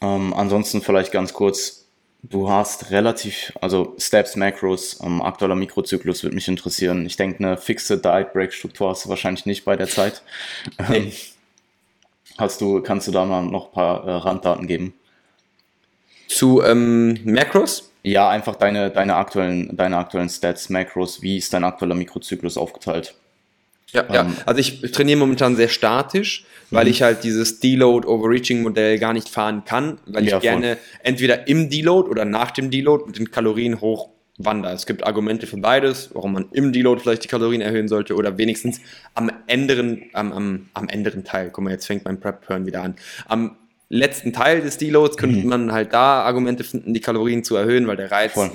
[0.00, 1.86] Ähm, ansonsten vielleicht ganz kurz,
[2.22, 7.06] du hast relativ, also Steps, Macros, ähm, aktueller Mikrozyklus würde mich interessieren.
[7.06, 10.22] Ich denke, eine fixe Diet Break Struktur hast du wahrscheinlich nicht bei der Zeit.
[10.78, 11.12] Ähm, Nee.
[12.38, 14.92] Hast du, kannst du da mal noch ein paar äh, Randdaten geben?
[16.28, 17.90] Zu ähm, Macros?
[18.02, 23.14] Ja, einfach deine, deine aktuellen, deine aktuellen Stats, Macros, wie ist dein aktueller Mikrozyklus aufgeteilt?
[23.92, 26.90] Ja, ähm, ja, also ich trainiere momentan sehr statisch, weil mhm.
[26.90, 31.46] ich halt dieses Deload Overreaching Modell gar nicht fahren kann, weil ich ja, gerne entweder
[31.46, 34.74] im Deload oder nach dem Deload mit den Kalorien hoch wandere.
[34.74, 38.36] Es gibt Argumente für beides, warum man im Deload vielleicht die Kalorien erhöhen sollte oder
[38.38, 38.80] wenigstens
[39.14, 41.50] am änderen, am, am, am änderen Teil.
[41.50, 42.96] Guck mal, jetzt fängt mein Prep-Hören wieder an.
[43.26, 43.56] Am
[43.88, 45.48] letzten Teil des Deloads könnte mhm.
[45.48, 48.50] man halt da Argumente finden, die Kalorien zu erhöhen, weil der Reiz Voll.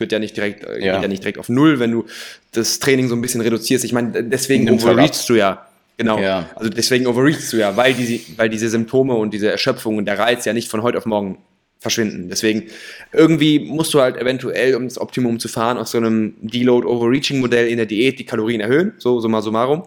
[0.00, 0.94] Wird ja nicht direkt, äh, ja.
[0.94, 2.06] geht ja nicht direkt auf Null, wenn du
[2.52, 3.84] das Training so ein bisschen reduzierst.
[3.84, 5.66] Ich meine, deswegen overreachst du ja.
[5.96, 6.18] Genau.
[6.18, 6.48] Ja.
[6.54, 10.18] Also deswegen overreachst du ja, weil diese, weil diese Symptome und diese Erschöpfung und der
[10.18, 11.38] Reiz ja nicht von heute auf morgen
[11.78, 12.28] verschwinden.
[12.28, 12.64] Deswegen
[13.12, 17.78] irgendwie musst du halt eventuell, um das Optimum zu fahren, aus so einem Deload-Overreaching-Modell in
[17.78, 19.86] der Diät die Kalorien erhöhen, so summa summarum.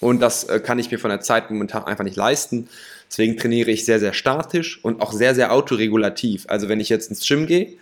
[0.00, 2.68] Und das äh, kann ich mir von der Zeit momentan einfach nicht leisten.
[3.10, 6.44] Deswegen trainiere ich sehr, sehr statisch und auch sehr, sehr autoregulativ.
[6.48, 7.74] Also wenn ich jetzt ins Gym gehe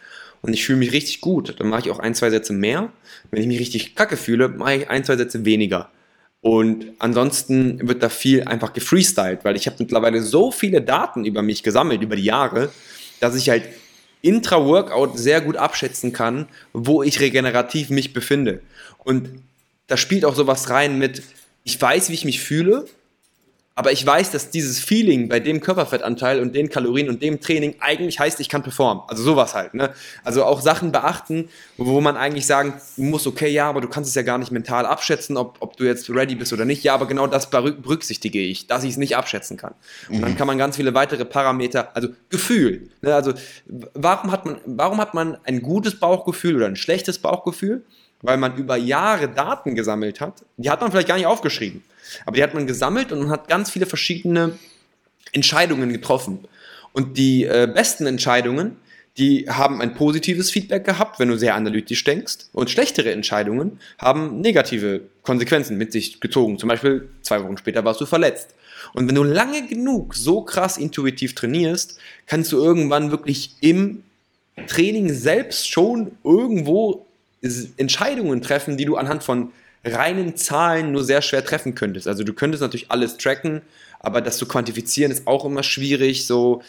[0.43, 2.93] und ich fühle mich richtig gut, dann mache ich auch ein, zwei Sätze mehr.
[3.31, 5.91] Wenn ich mich richtig kacke fühle, mache ich ein, zwei Sätze weniger.
[6.41, 11.43] Und ansonsten wird da viel einfach gefreestylt, weil ich habe mittlerweile so viele Daten über
[11.43, 12.71] mich gesammelt, über die Jahre,
[13.21, 13.65] dass ich halt
[14.23, 18.61] intra-Workout sehr gut abschätzen kann, wo ich regenerativ mich befinde.
[18.99, 19.31] Und
[19.89, 21.23] da spielt auch sowas rein mit,
[21.65, 22.87] ich weiß, wie ich mich fühle
[23.79, 27.77] aber ich weiß, dass dieses Feeling bei dem Körperfettanteil und den Kalorien und dem Training
[27.79, 29.05] eigentlich heißt, ich kann performen.
[29.07, 29.73] Also sowas halt.
[29.73, 29.91] Ne?
[30.25, 34.17] Also auch Sachen beachten, wo man eigentlich sagen muss, okay, ja, aber du kannst es
[34.17, 36.83] ja gar nicht mental abschätzen, ob, ob du jetzt ready bist oder nicht.
[36.83, 39.75] Ja, aber genau das berücksichtige ich, dass ich es nicht abschätzen kann.
[40.09, 40.37] Und dann mhm.
[40.37, 42.91] kann man ganz viele weitere Parameter, also Gefühl.
[43.01, 43.15] Ne?
[43.15, 43.35] Also
[43.95, 47.85] warum hat, man, warum hat man ein gutes Bauchgefühl oder ein schlechtes Bauchgefühl?
[48.23, 50.45] Weil man über Jahre Daten gesammelt hat.
[50.57, 51.85] Die hat man vielleicht gar nicht aufgeschrieben.
[52.25, 54.59] Aber die hat man gesammelt und man hat ganz viele verschiedene
[55.33, 56.41] Entscheidungen getroffen.
[56.93, 58.77] Und die äh, besten Entscheidungen,
[59.19, 62.47] die haben ein positives Feedback gehabt, wenn du sehr analytisch denkst.
[62.53, 66.59] Und schlechtere Entscheidungen haben negative Konsequenzen mit sich gezogen.
[66.59, 68.55] Zum Beispiel zwei Wochen später warst du verletzt.
[68.95, 74.05] Und wenn du lange genug so krass intuitiv trainierst, kannst du irgendwann wirklich im
[74.67, 77.07] Training selbst schon irgendwo
[77.77, 79.53] Entscheidungen treffen, die du anhand von
[79.85, 82.09] reinen Zahlen nur sehr schwer treffen könntest.
[82.09, 83.63] Also du könntest natürlich alles tracken,
[84.01, 86.27] aber das zu quantifizieren ist auch immer schwierig.
[86.27, 86.63] So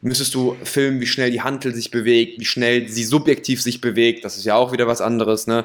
[0.00, 4.24] müsstest du filmen, wie schnell die Hantel sich bewegt, wie schnell sie subjektiv sich bewegt.
[4.24, 5.46] Das ist ja auch wieder was anderes.
[5.46, 5.64] Ne?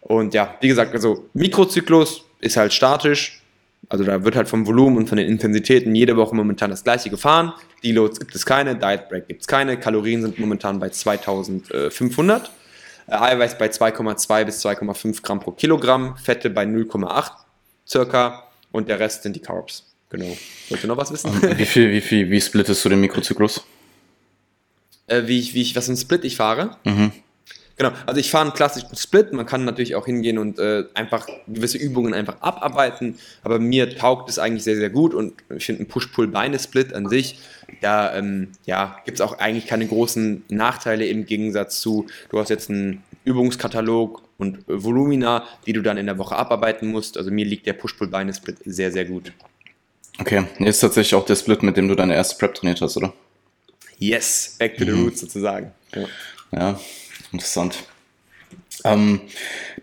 [0.00, 3.40] Und ja, wie gesagt, also Mikrozyklus ist halt statisch.
[3.88, 7.08] Also da wird halt vom Volumen und von den Intensitäten jede Woche momentan das gleiche
[7.08, 7.52] gefahren.
[7.84, 9.78] Deloads gibt es keine, Diet Break gibt es keine.
[9.78, 12.50] Kalorien sind momentan bei 2500.
[13.08, 17.30] Eiweiß bei 2,2 bis 2,5 Gramm pro Kilogramm, Fette bei 0,8
[17.86, 19.84] circa und der Rest sind die Carbs.
[20.10, 20.36] Genau.
[20.68, 21.30] Wollt ihr noch was wissen?
[21.58, 23.64] wie viel, wie viel, wie splittest du den Mikrozyklus?
[25.06, 26.76] Äh, wie ich, wie ich, was ein Split ich fahre?
[26.84, 27.12] Mhm.
[27.76, 29.32] Genau, also ich fahre einen klassischen Split.
[29.32, 33.18] Man kann natürlich auch hingehen und äh, einfach gewisse Übungen einfach abarbeiten.
[33.42, 37.38] Aber mir taugt es eigentlich sehr, sehr gut und ich finde ein Push-Pull-Beine-Split an sich,
[37.80, 42.48] da ähm, ja, gibt es auch eigentlich keine großen Nachteile im Gegensatz zu, du hast
[42.48, 47.18] jetzt einen Übungskatalog und Volumina, die du dann in der Woche abarbeiten musst.
[47.18, 49.32] Also mir liegt der Push-Pull-Beine-Split sehr, sehr gut.
[50.18, 53.12] Okay, jetzt tatsächlich auch der Split, mit dem du deine erste Prep trainiert hast, oder?
[53.98, 55.04] Yes, back to the mhm.
[55.04, 55.72] roots sozusagen.
[55.94, 56.06] Ja.
[56.52, 56.80] ja.
[57.36, 57.84] Interessant.
[58.82, 59.20] Ähm,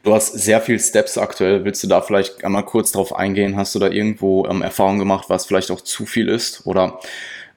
[0.01, 1.63] du hast sehr viel Steps aktuell.
[1.65, 3.55] Willst du da vielleicht einmal kurz drauf eingehen?
[3.55, 6.65] Hast du da irgendwo ähm, Erfahrungen gemacht, was vielleicht auch zu viel ist?
[6.65, 6.99] Oder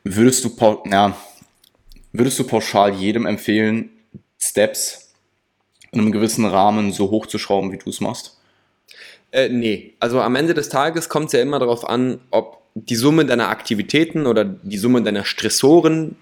[0.04, 0.54] würdest du,
[0.90, 1.16] ja,
[2.12, 3.88] würdest du pauschal jedem empfehlen,
[4.38, 5.14] Steps
[5.92, 8.36] in einem gewissen Rahmen so hochzuschrauben, wie du es machst?
[9.32, 12.96] Äh, nee, also am Ende des Tages kommt es ja immer darauf an, ob die
[12.96, 16.16] Summe deiner Aktivitäten oder die Summe deiner Stressoren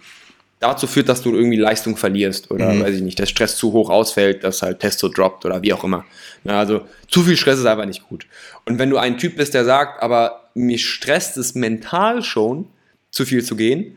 [0.64, 2.83] dazu führt, dass du irgendwie Leistung verlierst oder mhm.
[2.83, 5.85] weiß ich nicht, der Stress zu hoch ausfällt, dass halt Testo droppt oder wie auch
[5.85, 6.05] immer.
[6.44, 8.27] Ja, also zu viel Stress ist einfach nicht gut.
[8.64, 12.66] Und wenn du ein Typ bist, der sagt, aber mich stresst es mental schon,
[13.11, 13.96] zu viel zu gehen,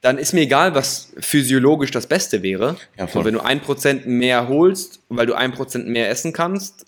[0.00, 2.76] dann ist mir egal, was physiologisch das Beste wäre.
[2.96, 3.24] Ja, voll.
[3.24, 6.86] wenn du ein Prozent mehr holst, weil du ein Prozent mehr essen kannst,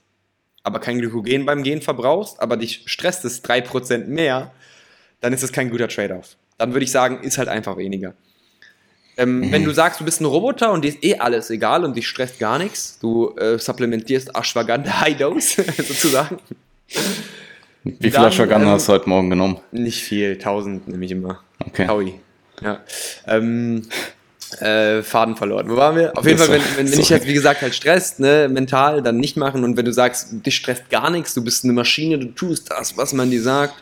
[0.62, 4.52] aber kein Glykogen beim Gehen verbrauchst, aber dich stresst es drei Prozent mehr,
[5.20, 6.37] dann ist es kein guter Trade-off.
[6.59, 8.14] Dann würde ich sagen, ist halt einfach weniger.
[9.20, 9.52] Ähm, mhm.
[9.52, 12.09] Wenn du sagst, du bist ein Roboter und dir ist eh alles egal und dich
[12.09, 16.38] stresst gar nichts, du äh, supplementierst Ashwagandha High Dose sozusagen.
[17.85, 19.59] Wie viel Ashwagandha ähm, hast du heute Morgen genommen?
[19.72, 21.40] Nicht viel, 1000 nehme ich immer.
[21.66, 21.87] Okay.
[21.87, 22.14] Taui.
[22.62, 22.80] Ja.
[23.26, 23.83] Ähm,
[24.59, 25.68] äh, Faden verloren.
[25.68, 26.16] Wo waren wir?
[26.16, 29.18] Auf jeden Fall, wenn, wenn, wenn dich jetzt, wie gesagt, halt stresst, ne, mental, dann
[29.18, 29.64] nicht machen.
[29.64, 32.96] Und wenn du sagst, dich stresst gar nichts, du bist eine Maschine, du tust das,
[32.96, 33.74] was man dir sagt.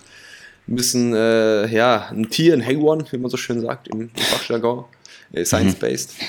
[0.66, 4.00] Du bist ein, äh, ja, ein Tier, ein Haywan, wie man so schön sagt im,
[4.00, 4.84] im Fachjargon.
[5.32, 6.14] Äh, science-based.
[6.20, 6.26] Mhm.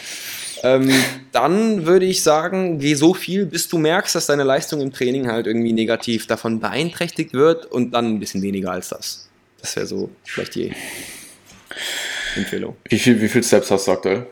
[0.61, 0.91] Ähm,
[1.31, 5.27] dann würde ich sagen, geh so viel, bis du merkst, dass deine Leistung im Training
[5.27, 9.29] halt irgendwie negativ davon beeinträchtigt wird und dann ein bisschen weniger als das.
[9.61, 10.73] Das wäre so vielleicht die
[12.35, 12.75] Empfehlung.
[12.89, 14.27] Wie viel, wie viel Steps hast du aktuell?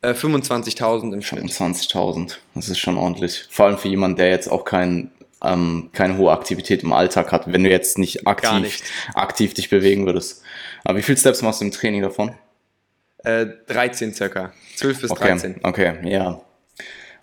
[0.00, 1.44] Äh, 25.000 im Schnitt.
[1.44, 3.46] 25.000, das ist schon ordentlich.
[3.50, 5.10] Vor allem für jemanden, der jetzt auch kein,
[5.42, 8.84] ähm, keine hohe Aktivität im Alltag hat, wenn du jetzt nicht aktiv, nicht.
[9.14, 10.42] aktiv dich bewegen würdest.
[10.84, 12.34] Aber wie viele Steps machst du im Training davon?
[13.24, 14.52] Äh, 13 circa.
[14.76, 15.56] 12 bis Okay, 13.
[15.62, 16.40] okay, ja.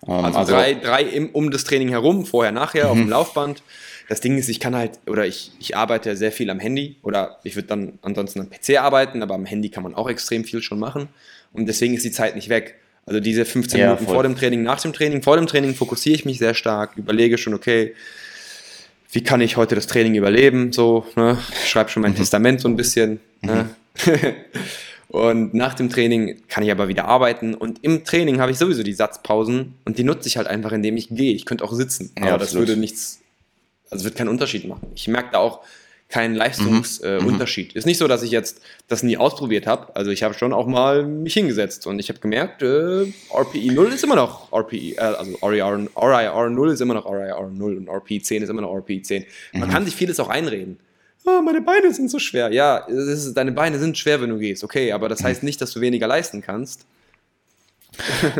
[0.06, 3.62] Ähm, Also, drei, drei im, um das Training herum, vorher, nachher, auf dem Laufband.
[4.08, 7.38] Das Ding ist, ich kann halt, oder ich, ich arbeite sehr viel am Handy, oder
[7.44, 10.60] ich würde dann ansonsten am PC arbeiten, aber am Handy kann man auch extrem viel
[10.60, 11.08] schon machen.
[11.52, 12.74] Und deswegen ist die Zeit nicht weg.
[13.06, 14.14] Also diese 15 Ja, Minuten voll.
[14.14, 15.22] vor dem Training, nach dem Training.
[15.22, 17.94] Vor dem Training fokussiere ich mich sehr stark, überlege schon, okay,
[19.12, 20.72] wie kann ich heute das Training überleben?
[20.72, 21.38] So, ne?
[21.66, 23.20] schreibe schon mein Testament so ein bisschen.
[23.42, 23.70] Ne?
[25.12, 27.52] und nach dem Training kann ich aber wieder arbeiten.
[27.52, 30.96] Und im Training habe ich sowieso die Satzpausen und die nutze ich halt einfach, indem
[30.96, 31.34] ich gehe.
[31.34, 33.20] Ich könnte auch sitzen, Ja, aber das würde nichts,
[33.90, 34.86] also wird keinen Unterschied machen.
[34.94, 35.60] Ich merke da auch
[36.08, 37.04] keinen Leistungsunterschied.
[37.04, 37.72] Äh, Unterschied.
[37.74, 39.94] Ist nicht so, dass ich jetzt das nie ausprobiert habe.
[39.94, 43.92] Also ich habe schon auch mal mich hingesetzt und ich habe gemerkt, äh, RPI 0
[43.92, 47.88] ist immer noch RPI, äh, also RIR, RIR 0 ist immer noch RIR 0 und
[47.88, 49.26] RPI 10 ist immer noch RPI 10.
[49.52, 50.78] Man kann sich vieles auch einreden.
[51.24, 52.52] Ah, meine Beine sind so schwer.
[52.52, 55.72] Ja, ist, deine Beine sind schwer, wenn du gehst, okay, aber das heißt nicht, dass
[55.72, 56.84] du weniger leisten kannst.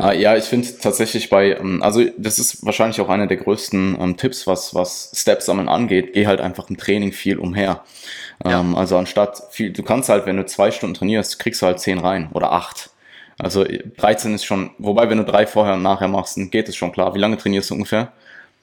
[0.01, 3.99] Ah, ja, ich finde tatsächlich bei, ähm, also das ist wahrscheinlich auch einer der größten
[4.01, 6.15] ähm, Tipps, was, was Steps sammeln angeht.
[6.15, 7.85] Geh halt einfach im Training viel umher.
[8.45, 8.61] Ja.
[8.61, 11.81] Ähm, also anstatt viel, du kannst halt, wenn du zwei Stunden trainierst, kriegst du halt
[11.81, 12.91] zehn rein oder acht.
[13.39, 16.77] Also 13 ist schon, wobei wenn du drei vorher und nachher machst, dann geht es
[16.77, 17.15] schon klar.
[17.15, 18.13] Wie lange trainierst du ungefähr?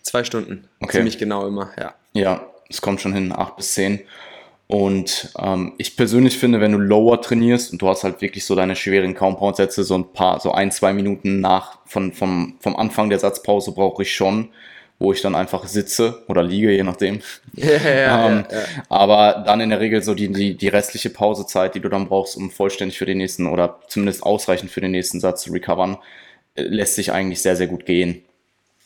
[0.01, 0.67] Zwei Stunden.
[0.79, 0.97] Okay.
[0.97, 1.93] Ziemlich genau immer, ja.
[2.13, 4.01] Ja, es kommt schon hin, acht bis zehn.
[4.71, 8.53] Und ähm, ich persönlich finde, wenn du lower trainierst und du hast halt wirklich so
[8.53, 13.09] deine schweren Compound-Sätze, so ein paar, so ein, zwei Minuten nach von, vom, vom Anfang
[13.09, 14.49] der Satzpause brauche ich schon,
[14.99, 17.21] wo ich dann einfach sitze oder liege, je nachdem.
[17.55, 18.45] Ja, ja, Ähm,
[18.89, 22.37] Aber dann in der Regel so die, die, die restliche Pausezeit, die du dann brauchst,
[22.37, 25.97] um vollständig für den nächsten oder zumindest ausreichend für den nächsten Satz zu recovern,
[26.53, 28.23] äh, lässt sich eigentlich sehr, sehr gut gehen.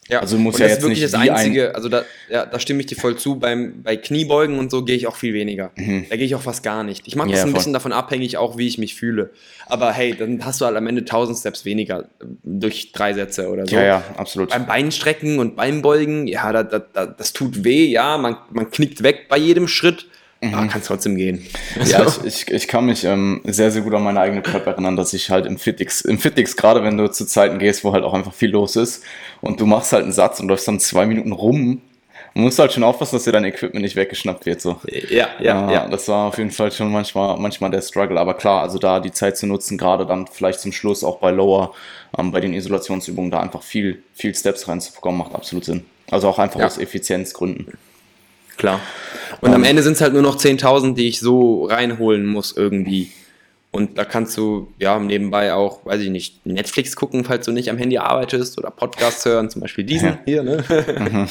[0.10, 2.60] Ja, Also und ja das ist jetzt wirklich nicht das Einzige, also da, ja, da
[2.60, 5.72] stimme ich dir voll zu, beim, bei Kniebeugen und so gehe ich auch viel weniger.
[5.76, 7.08] Da gehe ich auch fast gar nicht.
[7.08, 7.38] Ich mache das Mhm.
[7.38, 7.58] Ja, ein voll.
[7.60, 9.32] bisschen davon abhängig, auch wie ich mich fühle.
[9.66, 13.50] Aber hey, dann hast du halt am Ende 1000 Steps weniger äh, durch drei Sätze
[13.50, 13.76] oder so.
[13.76, 14.50] Ja, ja, absolut.
[14.50, 19.28] Beim Beinstrecken und Beinbeugen, ja, da, da, das tut weh, ja, man, man knickt weg
[19.30, 20.08] bei jedem Schritt,
[20.50, 20.54] Mhm.
[20.56, 21.46] aber kann es trotzdem gehen.
[21.86, 24.66] Ja, Also, ich, ich, ich kann mich ähm, sehr, sehr gut an meine eigene Prep
[24.68, 27.94] erinnern, dass ich halt im Fitix, im Fitix, gerade wenn du zu Zeiten gehst, wo
[27.94, 29.04] halt auch einfach viel los ist
[29.42, 31.82] und du machst halt einen Satz und läufst dann zwei Minuten rum,
[32.36, 34.60] musst du halt schon aufpassen, dass dir dein Equipment nicht weggeschnappt wird.
[34.60, 34.80] So.
[35.10, 35.88] ja, ja, ja.
[35.88, 38.20] Das war auf jeden Fall schon manchmal, manchmal der Struggle.
[38.20, 41.30] Aber klar, also da die Zeit zu nutzen, gerade dann vielleicht zum Schluss auch bei
[41.30, 41.74] Lower,
[42.18, 45.86] ähm, bei den Isolationsübungen, da einfach viel, viel Steps reinzubekommen, macht absolut Sinn.
[46.10, 46.66] Also auch einfach Ja.
[46.66, 47.68] aus Effizienzgründen.
[48.58, 48.80] Klar.
[49.42, 53.12] Und am Ende sind es halt nur noch 10.000, die ich so reinholen muss irgendwie.
[53.72, 57.70] Und da kannst du ja nebenbei auch, weiß ich nicht, Netflix gucken, falls du nicht
[57.72, 60.20] am Handy arbeitest oder Podcasts hören, zum Beispiel diesen Ja.
[60.26, 60.64] hier, ne?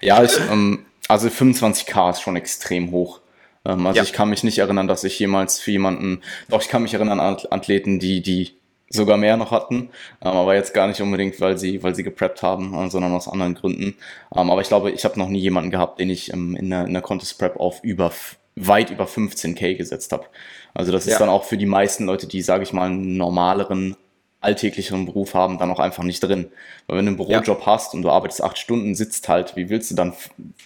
[0.00, 3.18] Ja, ich, ähm, also 25k ist schon extrem hoch.
[3.64, 4.04] Ähm, also Ja.
[4.04, 7.18] ich kann mich nicht erinnern, dass ich jemals für jemanden, doch ich kann mich erinnern
[7.18, 8.52] an Athleten, die, die
[8.92, 9.90] sogar mehr noch hatten,
[10.22, 13.28] ähm, aber jetzt gar nicht unbedingt, weil sie, weil sie gepreppt haben, äh, sondern aus
[13.28, 13.96] anderen Gründen.
[14.34, 16.84] Ähm, aber ich glaube, ich habe noch nie jemanden gehabt, den ich ähm, in der,
[16.86, 18.12] in der Contest Prep auf über
[18.54, 20.26] weit über 15k gesetzt habe.
[20.74, 21.18] Also das ist Ja.
[21.18, 23.96] dann auch für die meisten Leute, die, sage ich mal, einen normaleren
[24.42, 26.48] alltäglicheren Beruf haben, dann auch einfach nicht drin.
[26.86, 29.90] Weil wenn du einen Bürojob hast und du arbeitest acht Stunden, sitzt halt, wie willst
[29.90, 30.12] du dann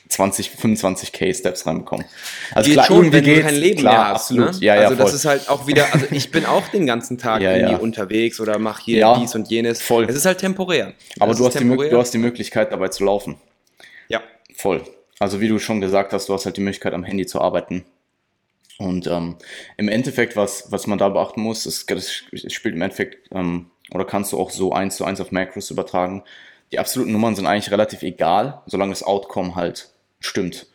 [0.08, 2.06] 20, 25k Steps reinbekommen?
[2.54, 4.22] Also Geht schon, irgendwie wenn du kein Leben klar, mehr hast.
[4.22, 4.52] absolut.
[4.54, 4.58] Ne?
[4.66, 5.16] Ja, ja, also das voll.
[5.16, 7.78] ist halt auch wieder, also ich bin auch den ganzen Tag Ja, irgendwie ja.
[7.78, 9.82] unterwegs oder mache hier Ja, dies und jenes.
[9.82, 10.04] voll.
[10.08, 10.94] Es ist halt temporär.
[11.20, 11.90] Aber du hast, die, temporär.
[11.90, 13.36] du hast die Möglichkeit, dabei zu laufen.
[14.08, 14.20] Ja.
[14.54, 14.82] Voll.
[15.18, 17.84] Also wie du schon gesagt hast, du hast halt die Möglichkeit, am Handy zu arbeiten.
[18.78, 19.36] Und ähm,
[19.76, 24.04] im Endeffekt, was, was man da beachten muss, ist, das spielt im Endeffekt, ähm, oder
[24.04, 26.24] kannst du auch so eins zu eins auf Macros übertragen.
[26.72, 30.66] Die absoluten Nummern sind eigentlich relativ egal, solange das Outcome halt stimmt.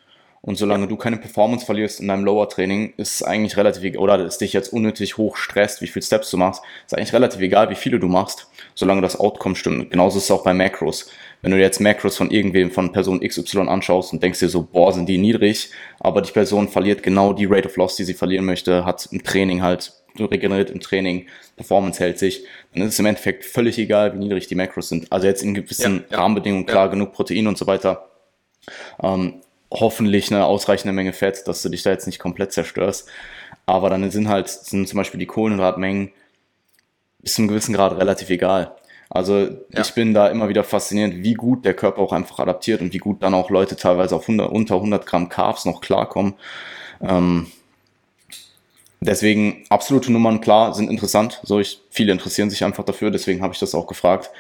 [0.44, 4.20] Und solange du keine Performance verlierst in deinem Lower-Training, ist es eigentlich relativ egal, oder
[4.22, 7.70] es dich jetzt unnötig hoch stresst, wie viel Steps du machst, ist eigentlich relativ egal,
[7.70, 9.92] wie viele du machst, solange das Outcome stimmt.
[9.92, 11.12] Genauso ist es auch bei Macros.
[11.42, 14.62] Wenn du dir jetzt Macros von irgendwem, von Person XY anschaust und denkst dir so,
[14.64, 18.14] boah, sind die niedrig, aber die Person verliert genau die Rate of Loss, die sie
[18.14, 23.00] verlieren möchte, hat im Training halt, regeneriert im Training, Performance hält sich, dann ist es
[23.00, 25.12] im Endeffekt völlig egal, wie niedrig die Macros sind.
[25.12, 26.18] Also jetzt in gewissen Ja, ja.
[26.20, 26.92] Rahmenbedingungen, klar, Ja.
[26.92, 28.10] genug Protein und so weiter.
[29.02, 33.08] Ähm, hoffentlich eine ausreichende Menge Fett, dass du dich da jetzt nicht komplett zerstörst.
[33.66, 36.12] Aber dann sind halt, sind zum Beispiel die Kohlenhydratmengen
[37.20, 38.76] bis zu einem gewissen Grad relativ egal.
[39.14, 39.82] Also Ja.
[39.82, 42.98] ich bin da immer wieder fasziniert, wie gut der Körper auch einfach adaptiert und wie
[42.98, 46.34] gut dann auch Leute teilweise auf 100, unter 100 Gramm Carbs noch klarkommen.
[47.02, 47.48] Ähm,
[49.02, 51.42] deswegen absolute Nummern, klar, sind interessant.
[51.44, 54.32] So, ich, viele interessieren sich einfach dafür, deswegen habe ich das auch gefragt.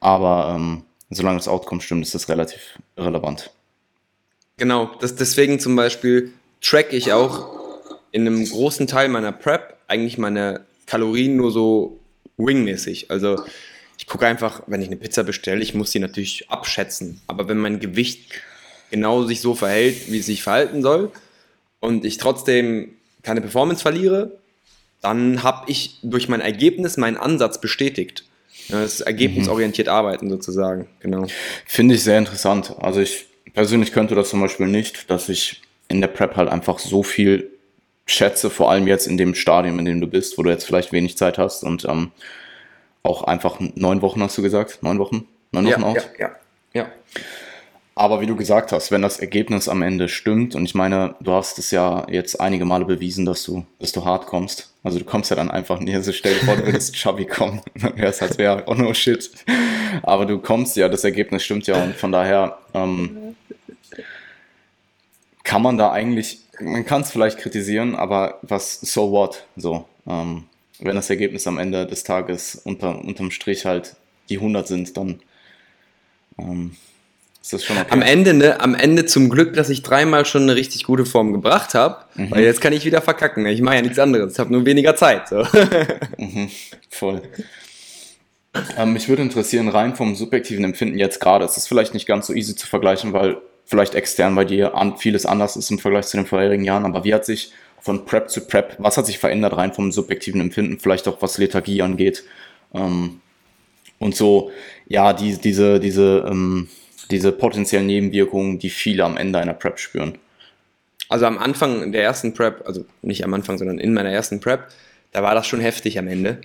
[0.00, 3.50] Aber ähm, solange das Outcome stimmt, ist das relativ irrelevant.
[4.56, 6.32] Genau, das, deswegen zum Beispiel
[6.62, 7.46] track ich auch
[8.10, 11.98] in einem großen Teil meiner Prep eigentlich meine Kalorien nur so
[12.38, 13.10] wingmäßig.
[13.10, 13.42] Also
[13.98, 17.20] ich gucke einfach, wenn ich eine Pizza bestelle, ich muss sie natürlich abschätzen.
[17.26, 18.32] Aber wenn mein Gewicht
[18.90, 21.10] genau sich so verhält, wie es sich verhalten soll
[21.80, 24.38] und ich trotzdem keine Performance verliere,
[25.00, 28.24] dann habe ich durch mein Ergebnis meinen Ansatz bestätigt.
[28.68, 31.26] Das ist ergebnisorientiert arbeiten sozusagen, genau.
[31.66, 32.74] Finde ich sehr interessant.
[32.78, 36.78] Also ich persönlich könnte das zum Beispiel nicht, dass ich in der Prep halt einfach
[36.78, 37.50] so viel
[38.06, 40.92] schätze, vor allem jetzt in dem Stadium, in dem du bist, wo du jetzt vielleicht
[40.92, 42.10] wenig Zeit hast und ähm,
[43.04, 46.10] auch einfach neun Wochen hast du gesagt, neun Wochen, neun Wochen out.
[46.18, 46.32] ja,
[46.72, 46.86] ja.
[47.96, 51.32] Aber wie du gesagt hast, wenn das Ergebnis am Ende stimmt, und ich meine, du
[51.32, 54.72] hast es ja jetzt einige Male bewiesen, dass du, dass du hart kommst.
[54.82, 57.60] Also du kommst ja dann einfach nicht, also stell dir vor, du würdest chubby kommen,
[57.80, 59.30] dann wäre es als wäre, oh no shit.
[60.02, 63.36] Aber du kommst ja, das Ergebnis stimmt ja und von daher ähm,
[65.44, 69.84] kann man da eigentlich, man kann es vielleicht kritisieren, aber was, so what, so.
[70.08, 70.44] Ähm,
[70.84, 73.96] wenn das Ergebnis am Ende des Tages unter, unterm Strich halt
[74.28, 75.20] die 100 sind, dann
[76.38, 76.76] ähm,
[77.40, 77.86] ist das schon okay.
[77.90, 81.32] Am Ende, ne, am Ende zum Glück, dass ich dreimal schon eine richtig gute Form
[81.32, 83.42] gebracht habe, weil jetzt kann ich wieder verkacken.
[83.42, 83.52] ne?
[83.52, 85.28] Ich mache ja nichts anderes, ich habe nur weniger Zeit.
[85.28, 85.44] So.
[86.90, 87.22] Voll.
[88.76, 92.28] Ähm, mich würde interessieren, rein vom subjektiven Empfinden jetzt gerade, es ist vielleicht nicht ganz
[92.28, 96.06] so easy zu vergleichen, weil vielleicht extern bei dir an, vieles anders ist im Vergleich
[96.06, 97.52] zu den vorherigen Jahren, aber wie hat sich
[97.84, 101.36] von Prep zu Prep, was hat sich verändert rein vom subjektiven Empfinden, vielleicht auch was
[101.36, 102.24] Lethargie angeht
[102.72, 103.20] ähm,
[103.98, 104.50] und so,
[104.86, 106.68] ja, die, diese, diese, ähm,
[107.10, 110.16] diese potenziellen Nebenwirkungen, die viele am Ende einer Prep spüren.
[111.10, 114.68] Also am Anfang der ersten Prep, also nicht am Anfang, sondern in meiner ersten Prep,
[115.12, 116.40] da war das schon heftig am Ende.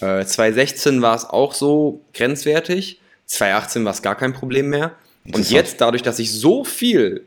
[0.00, 4.94] Äh, 2016 war es auch so grenzwertig, 2018 war es gar kein Problem mehr.
[5.32, 7.26] Und jetzt, dadurch, dass ich so viel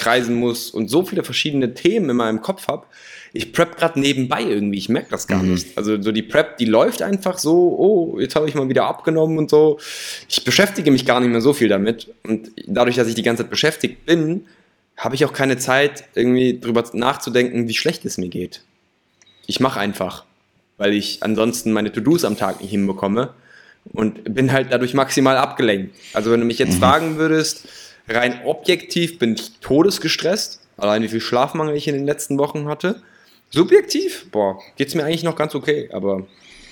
[0.00, 2.86] umherkreisen muss und so viele verschiedene Themen in meinem Kopf habe,
[3.32, 5.78] ich prep gerade nebenbei irgendwie, ich merke das gar nicht.
[5.78, 9.38] Also so die Prep, die läuft einfach so, oh, jetzt habe ich mal wieder abgenommen
[9.38, 9.78] und so.
[10.28, 12.12] Ich beschäftige mich gar nicht mehr so viel damit.
[12.24, 14.46] Und dadurch, dass ich die ganze Zeit beschäftigt bin,
[14.96, 18.62] habe ich auch keine Zeit, irgendwie drüber nachzudenken, wie schlecht es mir geht.
[19.46, 20.24] Ich mache einfach,
[20.76, 23.32] weil ich ansonsten meine To-Dos am Tag nicht hinbekomme
[23.92, 25.94] und bin halt dadurch maximal abgelenkt.
[26.14, 27.66] Also wenn du mich jetzt fragen würdest,
[28.10, 33.02] rein objektiv bin ich todesgestresst, allein wie viel Schlafmangel ich in den letzten Wochen hatte.
[33.50, 36.26] Subjektiv, boah, geht's mir eigentlich noch ganz okay, aber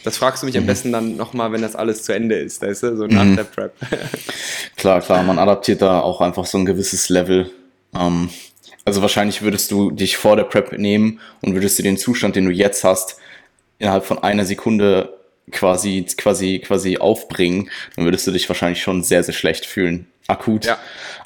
[0.05, 2.85] das fragst du mich am besten dann nochmal, wenn das alles zu Ende ist, weißt
[2.85, 3.75] du, so nach der Prep.
[4.77, 7.51] Klar, klar, man adaptiert da auch einfach so ein gewisses Level.
[7.95, 8.31] Ähm,
[8.85, 12.45] also wahrscheinlich würdest du dich vor der Prep nehmen und würdest du den Zustand, den
[12.45, 13.19] du jetzt hast,
[13.81, 15.18] innerhalb von einer Sekunde
[15.51, 20.07] quasi, quasi, quasi aufbringen, dann würdest du dich wahrscheinlich schon sehr, sehr schlecht fühlen.
[20.27, 20.67] Akut.
[20.67, 20.79] Ja.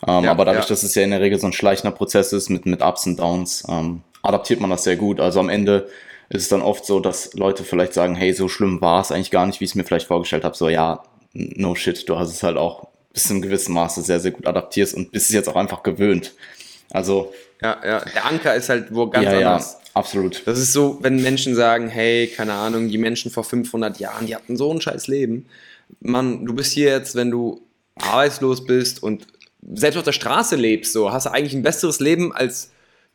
[0.06, 0.68] Ähm, Ja, aber dadurch, ja.
[0.68, 3.18] dass es ja in der Regel so ein schleichender Prozess ist mit, mit Ups und
[3.18, 5.20] Downs, ähm, adaptiert man das sehr gut.
[5.20, 5.88] Also am Ende
[6.28, 9.30] ist es dann oft so, dass Leute vielleicht sagen, hey, so schlimm war es eigentlich
[9.30, 10.56] gar nicht, wie ich es mir vielleicht vorgestellt habe.
[10.56, 14.20] So, ja, no shit, du hast es halt auch bis zu einem gewissen Maße sehr,
[14.20, 16.32] sehr gut adaptierst und bist es jetzt auch einfach gewöhnt.
[16.90, 19.78] Also, Ja, ja, der Anker ist halt wo ganz ja, ja, anders.
[19.94, 20.42] Absolut.
[20.46, 24.34] Das ist so, wenn Menschen sagen, hey, keine Ahnung, die Menschen vor 500 Jahren, die
[24.34, 25.46] hatten so ein scheiß Leben.
[26.00, 27.62] Mann, du bist hier jetzt, wenn du
[27.96, 29.26] arbeitslos bist und
[29.74, 32.70] selbst auf der Straße lebst, so, hast du eigentlich ein besseres Leben als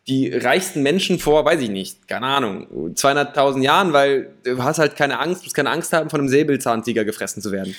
[0.07, 4.95] die reichsten Menschen vor, weiß ich nicht, keine Ahnung, 200.000 Jahren, weil du hast halt
[4.95, 7.75] keine Angst, musst keine Angst haben, von einem Säbelzahntiger gefressen zu werden.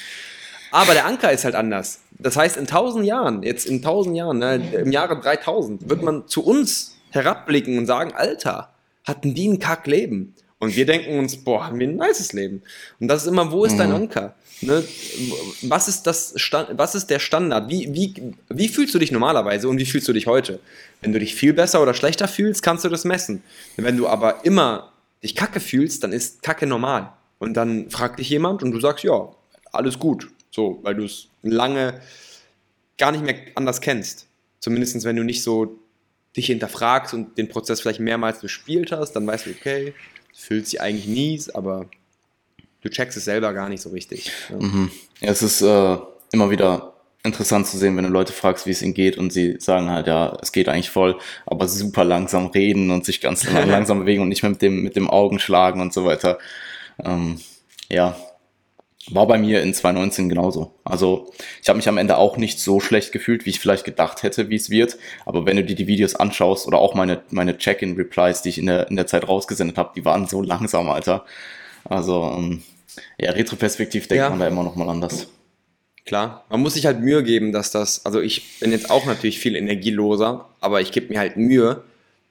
[0.70, 2.00] Aber der Anker ist halt anders.
[2.18, 6.28] Das heißt, in 1000 Jahren, jetzt in 1000 Jahren, ne, im Jahre 3000, wird man
[6.28, 8.74] zu uns herabblicken und sagen, Alter,
[9.08, 10.34] hatten die ein Kackleben?
[10.60, 12.62] Und wir denken uns, boah, haben wir ein nices Leben.
[12.98, 14.34] Und das ist immer, wo ist dein Anker?
[14.60, 14.82] Ne?
[15.62, 17.70] Was, ist das Stand, was ist der Standard?
[17.70, 20.58] Wie, wie, wie fühlst du dich normalerweise und wie fühlst du dich heute?
[21.00, 23.42] Wenn du dich viel besser oder schlechter fühlst, kannst du das messen.
[23.76, 24.92] Wenn du aber immer
[25.22, 27.12] dich kacke fühlst, dann ist Kacke normal.
[27.38, 29.28] Und dann fragt dich jemand und du sagst, ja,
[29.70, 30.28] alles gut.
[30.50, 32.00] So, weil du es lange
[32.96, 34.26] gar nicht mehr anders kennst.
[34.58, 35.78] Zumindest wenn du nicht so
[36.36, 39.94] dich hinterfragst und den Prozess vielleicht mehrmals gespielt hast, dann weißt du, okay,
[40.32, 41.86] es fühlt sich eigentlich mies, aber
[42.82, 44.30] du checkst es selber gar nicht so richtig.
[44.50, 44.66] ne?
[44.66, 44.90] Mhm.
[45.20, 45.96] Ja, es ist äh,
[46.32, 49.56] immer wieder interessant zu sehen, wenn du Leute fragst, wie es ihnen geht und sie
[49.58, 54.00] sagen halt, ja, es geht eigentlich voll, aber super langsam reden und sich ganz langsam
[54.00, 56.38] bewegen und nicht mehr mit dem, mit dem Augen schlagen und so weiter.
[57.04, 57.40] Ähm,
[57.88, 58.16] ja,
[59.10, 60.74] War bei mir in 2019 genauso.
[60.84, 61.32] Also
[61.62, 64.50] ich habe mich am Ende auch nicht so schlecht gefühlt, wie ich vielleicht gedacht hätte,
[64.50, 64.98] wie es wird.
[65.24, 68.66] Aber wenn du dir die Videos anschaust oder auch meine, meine Check-in-Replies, die ich in
[68.66, 71.24] der, in der Zeit rausgesendet habe, die waren so langsam, Alter.
[71.84, 72.62] Also ähm,
[73.18, 74.30] ja, retroperspektiv denkt Ja.
[74.30, 75.28] man da immer noch mal anders.
[76.04, 79.38] Klar, man muss sich halt Mühe geben, dass das, also ich bin jetzt auch natürlich
[79.38, 81.82] viel energieloser, aber ich gebe mir halt Mühe,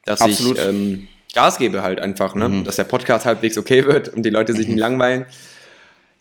[0.05, 0.57] dass Absolut.
[0.57, 2.49] ich ähm, Gas gebe halt einfach, ne?
[2.49, 2.63] Mhm.
[2.63, 5.25] dass der Podcast halbwegs okay wird und die Leute sich nicht langweilen.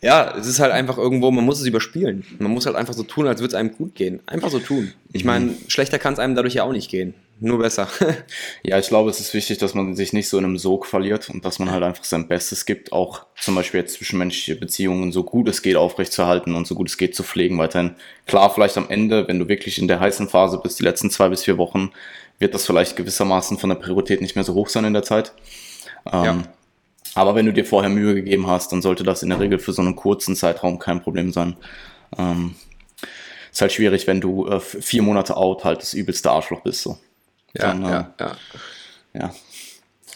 [0.01, 2.23] Ja, es ist halt einfach irgendwo, man muss es überspielen.
[2.37, 4.19] Man muss halt einfach so tun, als würde es einem gut gehen.
[4.27, 4.93] Einfach so tun.
[5.11, 7.15] Ich meine, schlechter kann es einem dadurch ja auch nicht gehen.
[7.39, 7.87] Nur besser.
[8.63, 11.29] Ja, ich glaube, es ist wichtig, dass man sich nicht so in einem Sog verliert
[11.29, 15.23] und dass man halt einfach sein Bestes gibt, auch zum Beispiel jetzt zwischenmenschliche Beziehungen so
[15.23, 17.95] gut es geht aufrechtzuerhalten und so gut es geht zu pflegen weiterhin.
[18.25, 21.29] Klar, vielleicht am Ende, wenn du wirklich in der heißen Phase bist, die letzten zwei
[21.29, 21.91] bis vier Wochen,
[22.39, 25.31] wird das vielleicht gewissermaßen von der Priorität nicht mehr so hoch sein in der Zeit.
[26.11, 26.43] Ähm, Ja.
[27.17, 29.73] Aber wenn du dir vorher Mühe gegeben hast, dann sollte das in der Regel für
[29.73, 31.57] so einen kurzen Zeitraum kein Problem sein.
[32.17, 32.55] Ähm,
[33.51, 36.83] ist halt schwierig, wenn du äh, vier Monate out halt das übelste Arschloch bist.
[36.83, 36.97] So.
[37.53, 38.13] Dann, äh, ja.
[39.13, 39.33] ja,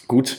[0.06, 0.38] gut.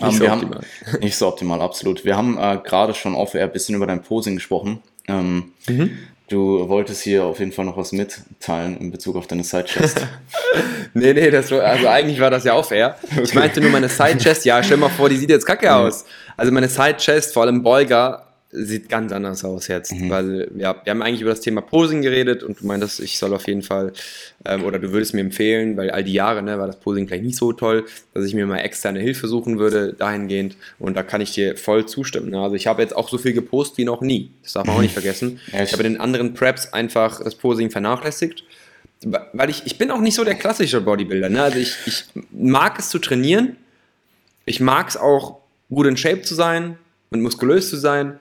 [0.00, 0.60] Nicht Ähm, so wir optimal.
[0.86, 2.04] Haben, nicht so optimal, absolut.
[2.04, 4.82] Wir haben äh, gerade schon auf air ein bisschen über dein Posing gesprochen.
[5.08, 5.98] Ähm, Mhm.
[6.32, 10.06] Du wolltest hier auf jeden Fall noch was mitteilen in Bezug auf deine Side-Chest.
[10.94, 12.96] Nee, nee, das war, also eigentlich war das ja auch fair.
[13.22, 16.04] Ich meinte nur meine Side-Chest, ja, stell mal vor, die sieht jetzt kacke aus.
[16.36, 19.92] Also meine Side-Chest, vor allem Beuger, sieht ganz anders aus jetzt.
[20.10, 23.32] Weil, ja, wir haben eigentlich über das Thema Posing geredet und du meintest, ich soll
[23.34, 23.92] auf jeden Fall,
[24.44, 27.24] ähm, oder du würdest mir empfehlen, weil all die Jahre, ne, war das Posing vielleicht
[27.24, 30.56] nicht so toll, dass ich mir mal externe Hilfe suchen würde, dahingehend.
[30.78, 32.30] Und da kann ich dir voll zustimmen.
[32.30, 32.40] Ne?
[32.40, 34.30] Also ich habe jetzt auch so viel gepostet wie noch nie.
[34.42, 35.40] Das darf man auch nicht vergessen.
[35.46, 38.44] Ich- ich habe in den anderen Preps einfach das Posing vernachlässigt
[39.32, 41.28] weil ich, ich bin auch nicht so der klassische Bodybuilder.
[41.28, 41.42] Ne?
[41.42, 43.56] Also ich, ich mag es zu trainieren.
[44.44, 45.40] Ich mag es auch,
[45.70, 46.78] gut in Shape zu sein
[47.10, 48.20] und muskulös zu sein.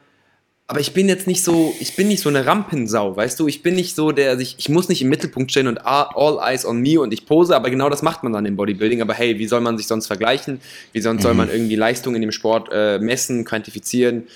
[0.72, 3.50] Aber ich bin jetzt nicht so, ich bin nicht so eine Rampensau, weißt du?
[3.50, 6.66] Ich bin nicht so der, sich, ich muss nicht im Mittelpunkt stehen und all eyes
[6.66, 9.02] on me und ich pose, aber genau das macht man dann im Bodybuilding.
[9.02, 10.62] Aber hey, wie soll man sich sonst vergleichen?
[10.94, 14.30] Wie sonst soll man irgendwie Leistung in dem Sport äh, messen, quantifizieren?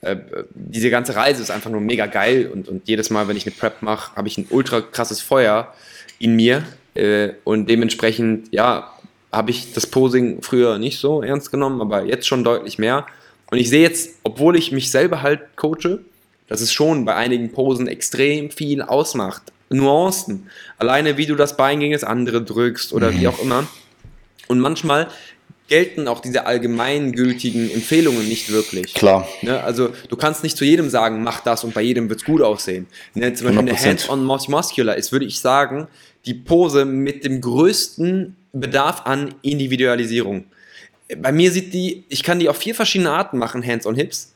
[0.00, 0.18] Äh,
[0.54, 3.56] diese ganze Reise ist einfach nur mega geil und, und jedes Mal, wenn ich eine
[3.56, 5.74] Prep mache, habe ich ein ultra krasses Feuer
[6.20, 6.62] in mir
[6.94, 8.92] äh, und dementsprechend, ja,
[9.32, 13.06] habe ich das Posing früher nicht so ernst genommen, aber jetzt schon deutlich mehr.
[13.50, 16.00] Und ich sehe jetzt, obwohl ich mich selber halt coache,
[16.48, 19.42] dass es schon bei einigen Posen extrem viel ausmacht.
[19.70, 20.48] Nuancen.
[20.78, 23.66] Alleine wie du das Bein gegen das andere drückst oder wie auch immer.
[24.48, 25.08] Und manchmal
[25.68, 28.94] gelten auch diese allgemeingültigen Empfehlungen nicht wirklich.
[28.94, 29.28] Klar.
[29.42, 32.24] Ne, also du kannst nicht zu jedem sagen, mach das und bei jedem wird es
[32.26, 32.86] gut aussehen.
[33.14, 33.86] Ne, zum Beispiel eine 100%.
[33.86, 35.86] Hands-on mus- Muscular ist, würde ich sagen,
[36.26, 40.46] die Pose mit dem größten Bedarf an Individualisierung.
[41.18, 44.34] Bei mir sieht die, ich kann die auf vier verschiedene Arten machen, Hands-on Hips.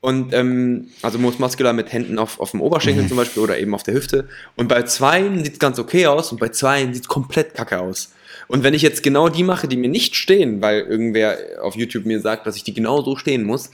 [0.00, 3.74] Und ähm, also Most Muscular mit Händen auf, auf dem Oberschenkel zum Beispiel oder eben
[3.74, 4.28] auf der Hüfte.
[4.54, 7.80] Und bei zweien sieht es ganz okay aus und bei zweien sieht es komplett kacke
[7.80, 8.12] aus.
[8.46, 12.04] Und wenn ich jetzt genau die mache, die mir nicht stehen, weil irgendwer auf YouTube
[12.04, 13.70] mir sagt, dass ich die genau so stehen muss,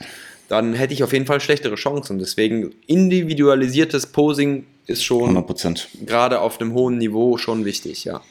[0.47, 2.19] dann hätte ich auf jeden Fall schlechtere Chancen.
[2.19, 5.89] Deswegen individualisiertes Posing ist schon 100 Prozent.
[6.05, 8.21] gerade auf einem hohen Niveau schon wichtig, ja.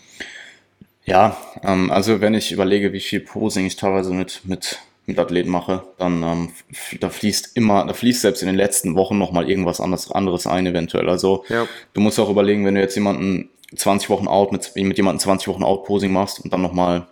[1.10, 5.50] Ja, ähm, also wenn ich überlege, wie viel Posing ich teilweise mit, mit, mit Athleten
[5.50, 6.52] mache, dann ähm,
[7.00, 10.68] da fließt immer, da fließt selbst in den letzten Wochen nochmal irgendwas anderes, anderes ein,
[10.68, 11.08] eventuell.
[11.08, 11.66] Also Ja.
[11.94, 15.48] du musst auch überlegen, wenn du jetzt jemanden 20 Wochen out mit, mit jemandem 20
[15.48, 17.08] Wochen out Posing machst und dann nochmal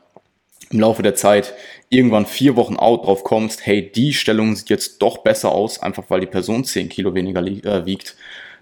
[0.70, 1.54] im Laufe der Zeit
[1.88, 6.04] irgendwann vier Wochen out drauf kommst, hey, die Stellung sieht jetzt doch besser aus, einfach
[6.08, 8.14] weil die Person 10 Kilo weniger äh, wiegt,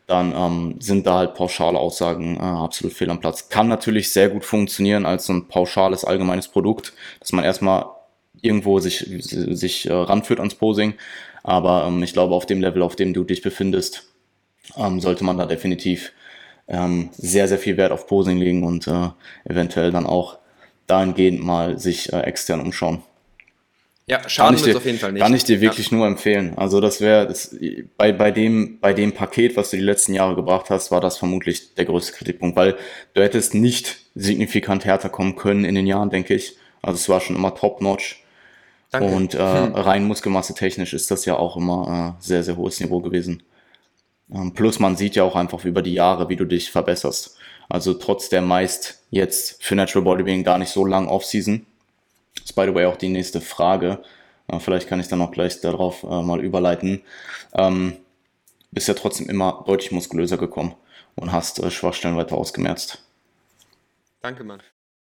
[0.06, 3.48] dann ähm, sind da halt pauschale Aussagen äh, absolut fehl am Platz.
[3.48, 7.86] Kann natürlich sehr gut funktionieren als so ein pauschales allgemeines Produkt, dass man erstmal
[8.40, 10.94] irgendwo sich, sich äh, ranführt ans Posing.
[11.42, 14.04] Aber ähm, ich glaube, auf dem Level, auf dem du dich befindest,
[14.76, 16.12] ähm, sollte man da definitiv
[16.68, 19.08] ähm, sehr, sehr viel Wert auf Posing legen und äh,
[19.44, 20.38] eventuell dann auch
[20.86, 23.02] dahingehend mal sich äh, extern umschauen.
[24.08, 25.22] Ja, schaden wird auf jeden Fall nicht.
[25.22, 26.56] kann ich dir wirklich nur empfehlen.
[26.56, 27.34] Also das wäre
[27.96, 31.18] bei, bei, dem, bei dem Paket, was du die letzten Jahre gebracht hast, war das
[31.18, 32.76] vermutlich der größte Kritikpunkt, weil
[33.14, 36.56] du hättest nicht signifikant härter kommen können in den Jahren, denke ich.
[36.82, 38.22] Also es war schon immer top-notch.
[38.92, 39.16] Ja, danke.
[39.16, 43.00] Und äh, rein Muskelmasse technisch ist das ja auch immer äh, sehr, sehr hohes Niveau
[43.00, 43.42] gewesen.
[44.32, 47.36] Ähm, plus man sieht ja auch einfach über die Jahre, wie du dich verbesserst.
[47.68, 51.66] Also trotz der meist jetzt für Natural Bodybuilding gar nicht so lang Off-Season.
[52.44, 54.02] Ist by the way auch die nächste Frage.
[54.48, 57.02] Äh, vielleicht kann ich dann auch gleich darauf äh, mal überleiten.
[57.54, 57.96] Ähm,
[58.70, 60.74] bist ja trotzdem immer deutlich muskulöser gekommen
[61.14, 63.02] und hast äh, Schwachstellen weiter ausgemerzt.
[64.20, 64.60] Danke, Mann.